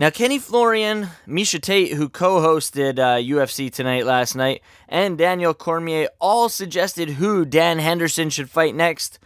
Now, 0.00 0.10
Kenny 0.10 0.38
Florian, 0.38 1.08
Miesha 1.26 1.60
Tate, 1.60 1.94
who 1.94 2.08
co 2.08 2.40
hosted 2.40 3.00
uh, 3.00 3.16
UFC 3.16 3.68
Tonight 3.68 4.06
last 4.06 4.36
night, 4.36 4.62
and 4.88 5.18
Daniel 5.18 5.52
Cormier 5.52 6.06
all 6.20 6.48
suggested 6.48 7.10
who 7.10 7.44
Dan 7.44 7.80
Henderson 7.80 8.30
should 8.30 8.48
fight 8.48 8.76
next. 8.76 9.18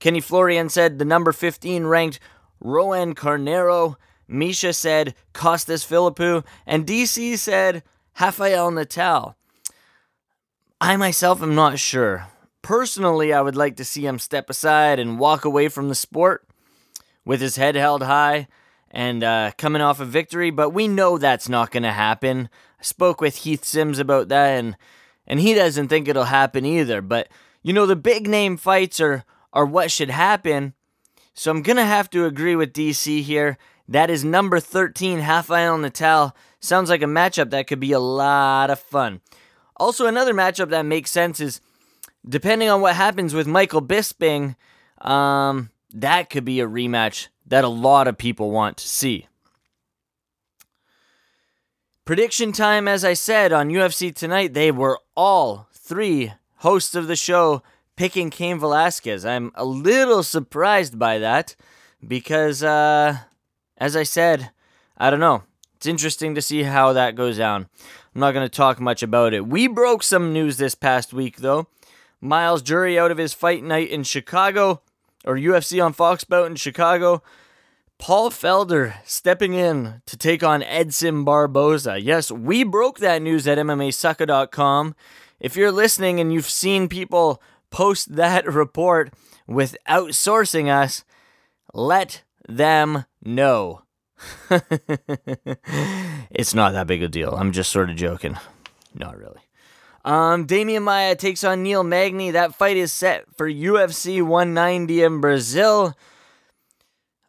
Kenny 0.00 0.20
Florian 0.20 0.68
said 0.68 0.98
the 0.98 1.06
number 1.06 1.32
15 1.32 1.86
ranked 1.86 2.20
Roan 2.60 3.14
Carneiro. 3.14 3.96
Misha 4.28 4.74
said 4.74 5.14
Costas 5.32 5.82
Philippou. 5.82 6.44
And 6.66 6.86
DC 6.86 7.38
said 7.38 7.82
Rafael 8.20 8.70
Natal. 8.70 9.34
I 10.78 10.96
myself 10.96 11.40
am 11.42 11.54
not 11.54 11.78
sure. 11.78 12.26
Personally, 12.60 13.32
I 13.32 13.40
would 13.40 13.56
like 13.56 13.76
to 13.76 13.84
see 13.84 14.04
him 14.04 14.18
step 14.18 14.50
aside 14.50 14.98
and 14.98 15.18
walk 15.18 15.46
away 15.46 15.68
from 15.68 15.88
the 15.88 15.94
sport 15.94 16.46
with 17.24 17.40
his 17.40 17.56
head 17.56 17.76
held 17.76 18.02
high 18.02 18.46
and 18.90 19.22
uh, 19.22 19.52
coming 19.58 19.82
off 19.82 20.00
a 20.00 20.04
victory, 20.04 20.50
but 20.50 20.70
we 20.70 20.88
know 20.88 21.18
that's 21.18 21.48
not 21.48 21.70
going 21.70 21.82
to 21.82 21.92
happen. 21.92 22.48
I 22.80 22.82
spoke 22.82 23.20
with 23.20 23.36
Heath 23.38 23.64
Sims 23.64 23.98
about 23.98 24.28
that, 24.28 24.58
and 24.58 24.76
and 25.26 25.40
he 25.40 25.54
doesn't 25.54 25.88
think 25.88 26.08
it'll 26.08 26.24
happen 26.24 26.64
either. 26.64 27.02
But 27.02 27.28
you 27.62 27.72
know, 27.72 27.86
the 27.86 27.96
big 27.96 28.26
name 28.26 28.56
fights 28.56 29.00
are 29.00 29.24
are 29.52 29.66
what 29.66 29.90
should 29.90 30.10
happen. 30.10 30.74
So 31.34 31.50
I'm 31.50 31.62
gonna 31.62 31.84
have 31.84 32.10
to 32.10 32.24
agree 32.24 32.56
with 32.56 32.72
DC 32.72 33.22
here. 33.22 33.58
That 33.88 34.10
is 34.10 34.24
number 34.24 34.60
13, 34.60 35.20
Rafael 35.20 35.78
Natal. 35.78 36.36
Sounds 36.60 36.90
like 36.90 37.02
a 37.02 37.06
matchup 37.06 37.50
that 37.50 37.66
could 37.66 37.80
be 37.80 37.92
a 37.92 37.98
lot 37.98 38.70
of 38.70 38.78
fun. 38.78 39.20
Also, 39.76 40.06
another 40.06 40.34
matchup 40.34 40.70
that 40.70 40.84
makes 40.84 41.10
sense 41.10 41.40
is 41.40 41.60
depending 42.28 42.68
on 42.68 42.80
what 42.80 42.96
happens 42.96 43.32
with 43.32 43.46
Michael 43.46 43.80
Bisping, 43.80 44.56
um, 45.00 45.70
that 45.92 46.30
could 46.30 46.44
be 46.44 46.60
a 46.60 46.66
rematch 46.66 47.28
that 47.46 47.64
a 47.64 47.68
lot 47.68 48.08
of 48.08 48.18
people 48.18 48.50
want 48.50 48.76
to 48.78 48.88
see. 48.88 49.26
Prediction 52.04 52.52
time, 52.52 52.88
as 52.88 53.04
I 53.04 53.12
said 53.12 53.52
on 53.52 53.68
UFC 53.68 54.14
tonight, 54.14 54.54
they 54.54 54.70
were 54.70 54.98
all 55.14 55.68
three 55.72 56.32
hosts 56.56 56.94
of 56.94 57.06
the 57.06 57.16
show 57.16 57.62
picking 57.96 58.30
Cain 58.30 58.58
Velasquez. 58.58 59.26
I'm 59.26 59.52
a 59.54 59.64
little 59.64 60.22
surprised 60.22 60.98
by 60.98 61.18
that 61.18 61.54
because, 62.06 62.62
uh, 62.62 63.18
as 63.76 63.96
I 63.96 64.04
said, 64.04 64.50
I 64.96 65.10
don't 65.10 65.20
know. 65.20 65.42
It's 65.76 65.86
interesting 65.86 66.34
to 66.34 66.42
see 66.42 66.62
how 66.64 66.92
that 66.92 67.14
goes 67.14 67.38
down. 67.38 67.68
I'm 68.14 68.20
not 68.20 68.32
going 68.32 68.44
to 68.44 68.56
talk 68.56 68.80
much 68.80 69.02
about 69.02 69.34
it. 69.34 69.46
We 69.46 69.66
broke 69.66 70.02
some 70.02 70.32
news 70.32 70.56
this 70.56 70.74
past 70.74 71.12
week, 71.12 71.36
though. 71.36 71.68
Myles 72.20 72.62
Jury 72.62 72.98
out 72.98 73.10
of 73.10 73.18
his 73.18 73.32
fight 73.32 73.62
night 73.62 73.90
in 73.90 74.02
Chicago, 74.02 74.82
or 75.28 75.36
UFC 75.36 75.84
on 75.84 75.92
Fox 75.92 76.24
bout 76.24 76.46
in 76.46 76.56
Chicago. 76.56 77.22
Paul 77.98 78.30
Felder 78.30 78.94
stepping 79.04 79.54
in 79.54 80.00
to 80.06 80.16
take 80.16 80.42
on 80.42 80.62
Edson 80.62 81.24
Barboza. 81.24 81.98
Yes, 82.00 82.30
we 82.30 82.64
broke 82.64 82.98
that 83.00 83.20
news 83.20 83.46
at 83.46 83.58
MMAsucka.com. 83.58 84.94
If 85.38 85.56
you're 85.56 85.72
listening 85.72 86.18
and 86.18 86.32
you've 86.32 86.48
seen 86.48 86.88
people 86.88 87.42
post 87.70 88.16
that 88.16 88.46
report 88.52 89.12
without 89.46 90.10
sourcing 90.10 90.68
us, 90.70 91.04
let 91.74 92.22
them 92.48 93.04
know. 93.22 93.82
it's 96.30 96.54
not 96.54 96.72
that 96.72 96.86
big 96.86 97.02
a 97.02 97.08
deal. 97.08 97.34
I'm 97.34 97.52
just 97.52 97.70
sort 97.70 97.90
of 97.90 97.96
joking. 97.96 98.38
Not 98.94 99.18
really. 99.18 99.40
Um, 100.04 100.46
Demian 100.46 100.82
Maia 100.82 101.14
takes 101.16 101.44
on 101.44 101.62
Neil 101.62 101.82
Magny. 101.82 102.30
That 102.30 102.54
fight 102.54 102.76
is 102.76 102.92
set 102.92 103.24
for 103.36 103.50
UFC 103.50 104.22
190 104.22 105.02
in 105.02 105.20
Brazil. 105.20 105.96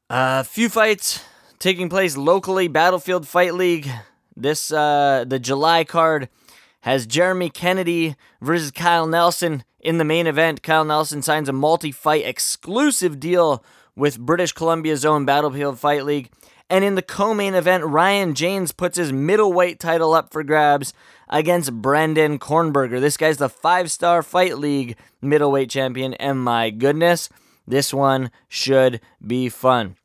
A 0.09 0.13
uh, 0.13 0.43
few 0.43 0.69
fights 0.69 1.23
taking 1.59 1.89
place 1.89 2.15
locally. 2.17 2.67
Battlefield 2.67 3.27
Fight 3.27 3.53
League. 3.53 3.89
This 4.35 4.71
uh, 4.71 5.25
the 5.27 5.39
July 5.39 5.83
card 5.83 6.29
has 6.81 7.05
Jeremy 7.05 7.49
Kennedy 7.49 8.15
versus 8.41 8.71
Kyle 8.71 9.05
Nelson 9.05 9.63
in 9.79 9.97
the 9.97 10.05
main 10.05 10.27
event. 10.27 10.63
Kyle 10.63 10.85
Nelson 10.85 11.21
signs 11.21 11.49
a 11.49 11.53
multi-fight 11.53 12.25
exclusive 12.25 13.19
deal 13.19 13.63
with 13.95 14.19
British 14.19 14.53
Columbia's 14.53 15.03
own 15.03 15.25
Battlefield 15.25 15.77
Fight 15.77 16.05
League. 16.05 16.31
And 16.69 16.85
in 16.85 16.95
the 16.95 17.01
co-main 17.01 17.55
event, 17.55 17.83
Ryan 17.83 18.35
James 18.35 18.71
puts 18.71 18.97
his 18.97 19.11
middleweight 19.11 19.79
title 19.79 20.13
up 20.13 20.31
for 20.31 20.43
grabs 20.43 20.93
against 21.29 21.73
Brendan 21.73 22.39
Kornberger. 22.39 22.99
This 22.99 23.17
guy's 23.17 23.37
the 23.37 23.49
five-star 23.49 24.23
Fight 24.23 24.57
League 24.57 24.97
middleweight 25.21 25.69
champion, 25.69 26.13
and 26.15 26.43
my 26.43 26.69
goodness, 26.69 27.29
this 27.67 27.93
one 27.93 28.31
should 28.47 28.99
be 29.25 29.49
fun. 29.49 29.95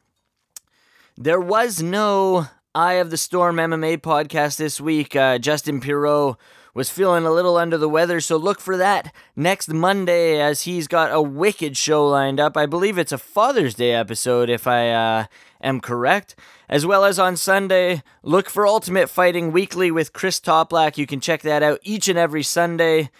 There 1.16 1.40
was 1.40 1.82
no 1.82 2.46
Eye 2.74 2.94
of 2.94 3.10
the 3.10 3.16
Storm 3.16 3.56
MMA 3.56 3.98
podcast 3.98 4.56
this 4.56 4.80
week. 4.80 5.14
Uh, 5.14 5.38
Justin 5.38 5.80
Pirot 5.80 6.37
was 6.74 6.90
feeling 6.90 7.24
a 7.24 7.30
little 7.30 7.56
under 7.56 7.78
the 7.78 7.88
weather, 7.88 8.20
so 8.20 8.37
look 8.37 8.60
for 8.60 8.76
that 8.76 9.14
next 9.37 9.68
Monday 9.68 10.40
as 10.40 10.62
he's 10.62 10.88
got 10.88 11.12
a 11.12 11.22
wicked 11.22 11.76
show 11.76 12.06
lined 12.08 12.40
up. 12.40 12.56
I 12.56 12.66
believe 12.66 12.98
it's 12.98 13.12
a 13.12 13.18
Father's 13.18 13.74
Day 13.74 13.92
episode, 13.92 14.50
if 14.50 14.66
I 14.66 14.90
uh, 14.90 15.26
am 15.64 15.81
correct. 15.81 16.37
As 16.68 16.87
well 16.87 17.05
as 17.05 17.18
on 17.18 17.37
Sunday, 17.37 18.03
look 18.22 18.48
for 18.48 18.66
Ultimate 18.66 19.11
Fighting 19.11 19.50
Weekly 19.50 19.90
with 19.90 20.12
Chris 20.12 20.40
Toplak. 20.40 20.96
You 20.96 21.07
can 21.07 21.20
check 21.20 21.42
that 21.42 21.62
out 21.62 21.81
each 21.83 22.09
and 22.09 22.18
every 22.18 22.42
Sunday 22.42 23.11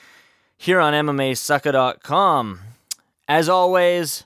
here 0.57 0.81
on 0.81 0.93
MMAsucka.com. 0.93 2.61
As 3.27 3.49
always, 3.49 4.25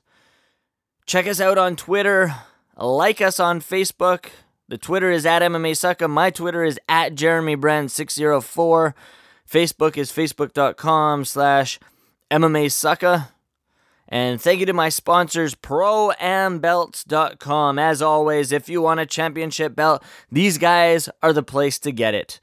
check 1.06 1.26
us 1.26 1.40
out 1.40 1.58
on 1.58 1.76
Twitter, 1.76 2.34
like 2.76 3.20
us 3.20 3.40
on 3.40 3.60
Facebook. 3.60 4.26
The 4.68 4.78
Twitter 4.78 5.10
is 5.10 5.24
at 5.24 5.40
MMA 5.40 5.72
Sucka. 5.72 6.10
My 6.10 6.30
Twitter 6.30 6.62
is 6.62 6.78
at 6.88 7.14
Jeremy 7.14 7.56
Brand604. 7.56 8.92
Facebook 9.50 9.96
is 9.96 10.12
facebook.com 10.12 11.24
slash 11.24 11.80
MMA 12.30 12.66
Sucka. 12.66 13.28
And 14.08 14.40
thank 14.40 14.60
you 14.60 14.66
to 14.66 14.72
my 14.72 14.88
sponsors, 14.88 15.54
ProAmBelts.com. 15.54 17.78
As 17.78 18.00
always, 18.00 18.52
if 18.52 18.70
you 18.70 18.80
want 18.80 19.00
a 19.00 19.06
championship 19.06 19.76
belt, 19.76 20.02
these 20.32 20.56
guys 20.56 21.10
are 21.22 21.34
the 21.34 21.42
place 21.42 21.78
to 21.80 21.92
get 21.92 22.14
it. 22.14 22.40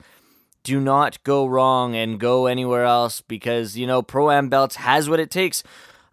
Do 0.64 0.80
not 0.80 1.24
go 1.24 1.48
wrong 1.48 1.96
and 1.96 2.20
go 2.20 2.46
anywhere 2.46 2.86
else 2.86 3.22
because, 3.22 3.76
you 3.78 3.88
know, 3.88 4.02
Pro 4.02 4.32
Am 4.32 4.50
Belts 4.50 4.76
has 4.78 5.10
what 5.10 5.20
it 5.20 5.30
takes. 5.32 5.64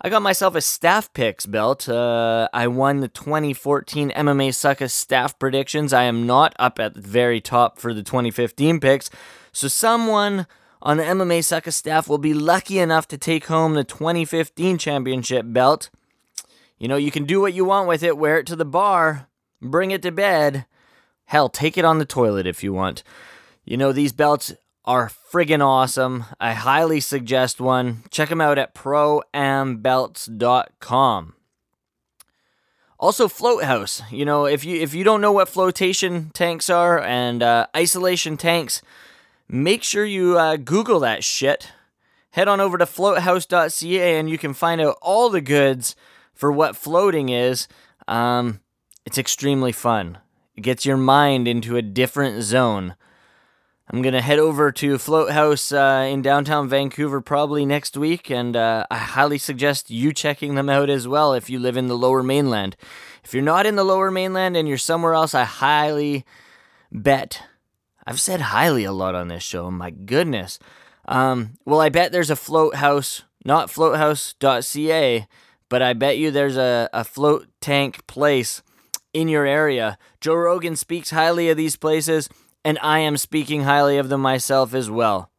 I 0.05 0.09
got 0.09 0.23
myself 0.23 0.57
a 0.57 0.61
staff 0.61 1.13
picks 1.13 1.47
belt. 1.47 1.89
Uh, 1.89 2.49
I 2.53 2.67
won 2.67 3.01
the 3.01 3.09
2014 3.09 4.11
MMA 4.11 4.49
Sucka 4.49 4.91
staff 4.91 5.39
predictions. 5.39 5.93
I 5.93 6.05
am 6.05 6.27
not 6.27 6.55
up 6.59 6.81
at 6.81 6.95
the 6.95 7.01
very 7.01 7.41
top 7.41 7.79
for 7.79 7.95
the 7.95 8.03
2015 8.03 8.81
picks. 8.81 9.11
So 9.53 9.69
someone 9.69 10.49
on 10.83 10.97
the 10.97 11.05
MMA 11.05 11.39
Sucka 11.39 11.73
staff 11.73 12.09
will 12.09 12.19
be 12.19 12.35
lucky 12.35 12.81
enough 12.81 13.07
to 13.09 13.17
take 13.17 13.47
home 13.47 13.75
the 13.75 13.85
2015 13.85 14.79
championship 14.79 15.47
belt. 15.49 15.89
You 16.77 16.89
know, 16.89 16.97
you 16.97 17.13
can 17.13 17.25
do 17.25 17.41
what 17.41 17.55
you 17.55 17.65
want 17.65 17.87
with 17.87 18.03
it, 18.03 18.19
wear 18.19 18.39
it 18.39 18.47
to 18.49 18.57
the 18.57 18.65
bar, 18.65 19.29
bring 19.61 19.93
it 19.93 20.03
to 20.03 20.11
bed. 20.11 20.67
Hell, 21.27 21.49
take 21.49 21.79
it 21.79 21.85
on 21.85 21.99
the 21.99 22.05
toilet 22.05 22.49
if 22.49 22.65
you 22.65 22.73
want. 22.73 23.05
You 23.65 23.77
know, 23.77 23.93
these 23.93 24.13
belts 24.13 24.53
are 24.85 25.09
friggin' 25.33 25.65
awesome. 25.65 26.25
I 26.41 26.55
highly 26.55 26.99
suggest 26.99 27.61
one. 27.61 28.03
Check 28.11 28.29
them 28.29 28.41
out 28.41 28.59
at 28.59 28.75
proambelts.com. 28.75 31.35
Also, 32.99 33.29
float 33.29 33.63
house. 33.65 34.03
You 34.11 34.25
know, 34.25 34.47
if 34.47 34.65
you 34.65 34.81
if 34.81 34.95
you 34.95 35.05
don't 35.05 35.21
know 35.21 35.33
what 35.33 35.49
flotation 35.49 36.31
tanks 36.35 36.69
are 36.69 37.01
and 37.01 37.41
uh, 37.43 37.69
isolation 37.77 38.37
tanks, 38.37 38.83
make 39.53 39.83
sure 39.83 40.05
you 40.05 40.39
uh, 40.39 40.57
Google 40.57 40.99
that 41.01 41.23
shit. 41.23 41.69
Head 42.31 42.49
on 42.49 42.61
over 42.61 42.79
to 42.79 42.87
floathouse.ca 42.87 44.19
and 44.19 44.29
you 44.29 44.39
can 44.39 44.55
find 44.55 44.81
out 44.81 44.97
all 45.03 45.29
the 45.29 45.43
goods 45.43 45.95
for 46.33 46.51
what 46.51 46.75
floating 46.75 47.29
is. 47.29 47.69
Um, 48.09 48.61
it's 49.05 49.19
extremely 49.19 49.71
fun. 49.71 50.19
It 50.57 50.63
gets 50.63 50.87
your 50.87 50.97
mind 50.97 51.47
into 51.47 51.77
a 51.77 51.83
different 51.83 52.43
zone. 52.43 52.95
I'm 53.91 54.01
going 54.01 54.15
to 54.15 54.23
head 54.23 54.39
over 54.39 54.73
to 54.73 54.97
Float 54.97 55.33
House 55.33 55.71
uh, 55.71 56.09
in 56.11 56.23
downtown 56.23 56.67
Vancouver 56.67 57.21
probably 57.21 57.67
next 57.67 57.95
week, 57.95 58.31
and 58.31 58.57
uh, 58.57 58.87
I 58.91 58.97
highly 58.97 59.37
suggest 59.37 59.91
you 59.91 60.15
checking 60.15 60.55
them 60.55 60.71
out 60.71 60.89
as 60.89 61.07
well 61.07 61.35
if 61.35 61.51
you 61.51 61.59
live 61.59 61.77
in 61.77 61.89
the 61.89 61.97
lower 61.97 62.23
mainland. 62.23 62.75
If 63.23 63.35
you're 63.35 63.43
not 63.43 63.67
in 63.67 63.77
the 63.77 63.85
lower 63.85 64.11
mainland 64.11 64.57
and 64.57 64.67
you're 64.67 64.79
somewhere 64.79 65.13
else, 65.13 65.35
I 65.35 65.45
highly 65.45 66.25
bet. 66.91 67.43
I've 68.07 68.21
said 68.21 68.41
highly 68.41 68.85
a 68.85 68.93
lot 68.93 69.15
on 69.15 69.29
this 69.29 69.43
show, 69.43 69.71
my 69.71 69.91
goodness. 69.91 70.59
Um, 71.07 71.55
well, 71.65 71.81
I 71.81 71.89
bet 71.89 72.13
there's 72.13 72.31
a 72.31 72.37
float 72.37 72.77
house, 72.77 73.23
not 73.45 73.71
floathouse.ca, 73.71 75.27
but 75.69 75.83
I 75.83 75.93
bet 75.93 76.19
you 76.19 76.31
there's 76.31 76.57
a, 76.57 76.89
a 76.93 77.05
float 77.05 77.49
tank 77.61 78.07
place 78.07 78.63
in 79.13 79.29
your 79.29 79.47
area. 79.47 79.99
Joe 80.21 80.35
Rogan 80.35 80.77
speaks 80.77 81.11
highly 81.11 81.49
of 81.51 81.57
these 81.57 81.77
places 81.77 82.29
and 82.65 82.79
I 82.83 83.01
am 83.01 83.17
speaking 83.17 83.63
highly 83.63 83.99
of 83.99 84.09
them 84.09 84.21
myself 84.21 84.75
as 84.75 84.89
well. 84.91 85.32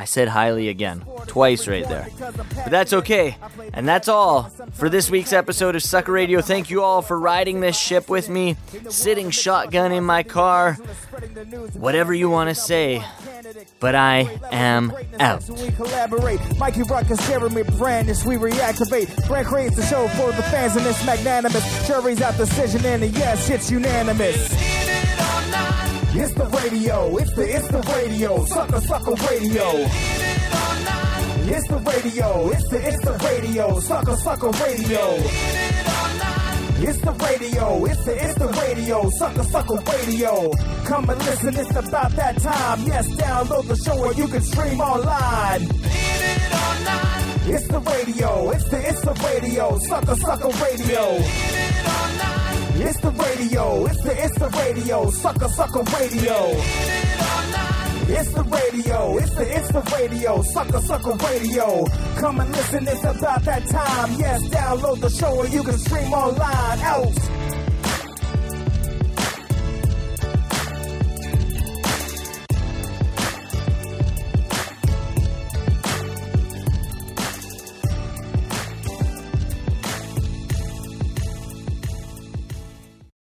I 0.00 0.04
said 0.04 0.28
highly 0.28 0.70
again, 0.70 1.04
twice 1.26 1.68
right 1.68 1.86
there. 1.86 2.08
But 2.18 2.70
that's 2.70 2.94
okay. 2.94 3.36
And 3.74 3.86
that's 3.86 4.08
all 4.08 4.44
for 4.72 4.88
this 4.88 5.10
week's 5.10 5.34
episode 5.34 5.76
of 5.76 5.82
Sucka 5.82 6.08
Radio. 6.08 6.40
Thank 6.40 6.70
you 6.70 6.82
all 6.82 7.02
for 7.02 7.20
riding 7.20 7.60
this 7.60 7.78
ship 7.78 8.08
with 8.08 8.30
me, 8.30 8.56
sitting 8.88 9.28
shotgun 9.28 9.92
in 9.92 10.02
my 10.02 10.22
car, 10.22 10.78
whatever 11.74 12.14
you 12.14 12.30
want 12.30 12.48
to 12.48 12.54
say. 12.54 13.04
But 13.78 13.94
I 13.94 14.38
am 14.50 14.90
out. 15.18 15.46
We 15.50 15.70
collaborate. 15.72 16.40
Mikey 16.56 16.80
Rock 16.84 17.02
Ruckus, 17.02 17.28
Jeremy 17.28 17.64
Brandis, 17.76 18.24
we 18.24 18.36
reactivate. 18.36 19.28
Brand 19.28 19.48
creates 19.48 19.76
the 19.76 19.84
show 19.84 20.08
for 20.08 20.32
the 20.32 20.42
fans 20.44 20.76
and 20.76 20.86
it's 20.86 21.04
magnanimous. 21.04 21.86
Jury's 21.86 22.22
out 22.22 22.38
decision 22.38 22.86
and 22.86 23.02
a 23.02 23.08
yes, 23.08 23.50
it's 23.50 23.70
unanimous. 23.70 24.79
It's 26.22 26.34
the 26.34 26.44
radio, 26.44 27.16
it's 27.16 27.32
the 27.32 27.48
it's 27.56 27.68
the 27.68 27.80
radio, 27.80 28.44
sucker 28.44 28.80
sucker 28.82 29.14
radio. 29.30 29.68
It's 31.48 31.66
the 31.66 31.78
radio, 31.78 32.50
it's 32.50 32.68
the 32.68 32.88
it's 32.88 33.04
the 33.06 33.12
radio, 33.24 33.80
sucker 33.80 34.16
sucker 34.16 34.50
radio. 34.50 35.04
It's 36.86 37.00
the 37.00 37.12
radio, 37.24 37.84
it's 37.86 38.04
the 38.04 38.22
it's 38.22 38.34
the 38.34 38.48
radio, 38.48 39.08
sucker 39.08 39.44
sucker 39.44 39.78
radio. 39.90 40.52
Come 40.84 41.08
and 41.08 41.18
listen, 41.24 41.56
it's 41.56 41.70
about 41.74 42.12
that 42.12 42.36
time. 42.42 42.80
Yes, 42.86 43.08
download 43.16 43.66
the 43.66 43.76
show 43.76 43.98
or 44.04 44.12
you 44.12 44.28
can 44.28 44.42
stream 44.42 44.78
online. 44.78 45.62
It's 47.48 47.66
the 47.66 47.80
radio, 47.80 48.50
it's 48.50 48.68
the 48.68 48.88
it's 48.88 49.00
the 49.00 49.14
radio, 49.24 49.78
sucker 49.78 50.16
sucker 50.16 50.50
radio. 50.64 52.39
It's 52.82 52.98
the 53.00 53.10
radio, 53.10 53.84
it's 53.84 54.02
the 54.02 54.24
it's 54.24 54.38
the 54.38 54.48
radio, 54.48 55.10
sucker 55.10 55.48
sucker 55.48 55.82
radio. 55.82 56.36
It's 58.08 58.32
the 58.32 58.42
radio, 58.42 59.18
it's 59.18 59.34
the 59.34 59.56
it's 59.56 59.68
the 59.70 59.82
radio, 59.98 60.42
sucker 60.42 60.80
sucker 60.80 61.16
radio. 61.26 61.84
Come 62.16 62.40
and 62.40 62.50
listen, 62.50 62.88
it's 62.88 63.04
about 63.04 63.42
that 63.44 63.66
time. 63.66 64.18
Yes, 64.18 64.48
download 64.48 65.00
the 65.00 65.10
show 65.10 65.36
or 65.36 65.46
you 65.48 65.62
can 65.62 65.76
stream 65.78 66.12
online. 66.14 66.80
Out. 66.80 67.39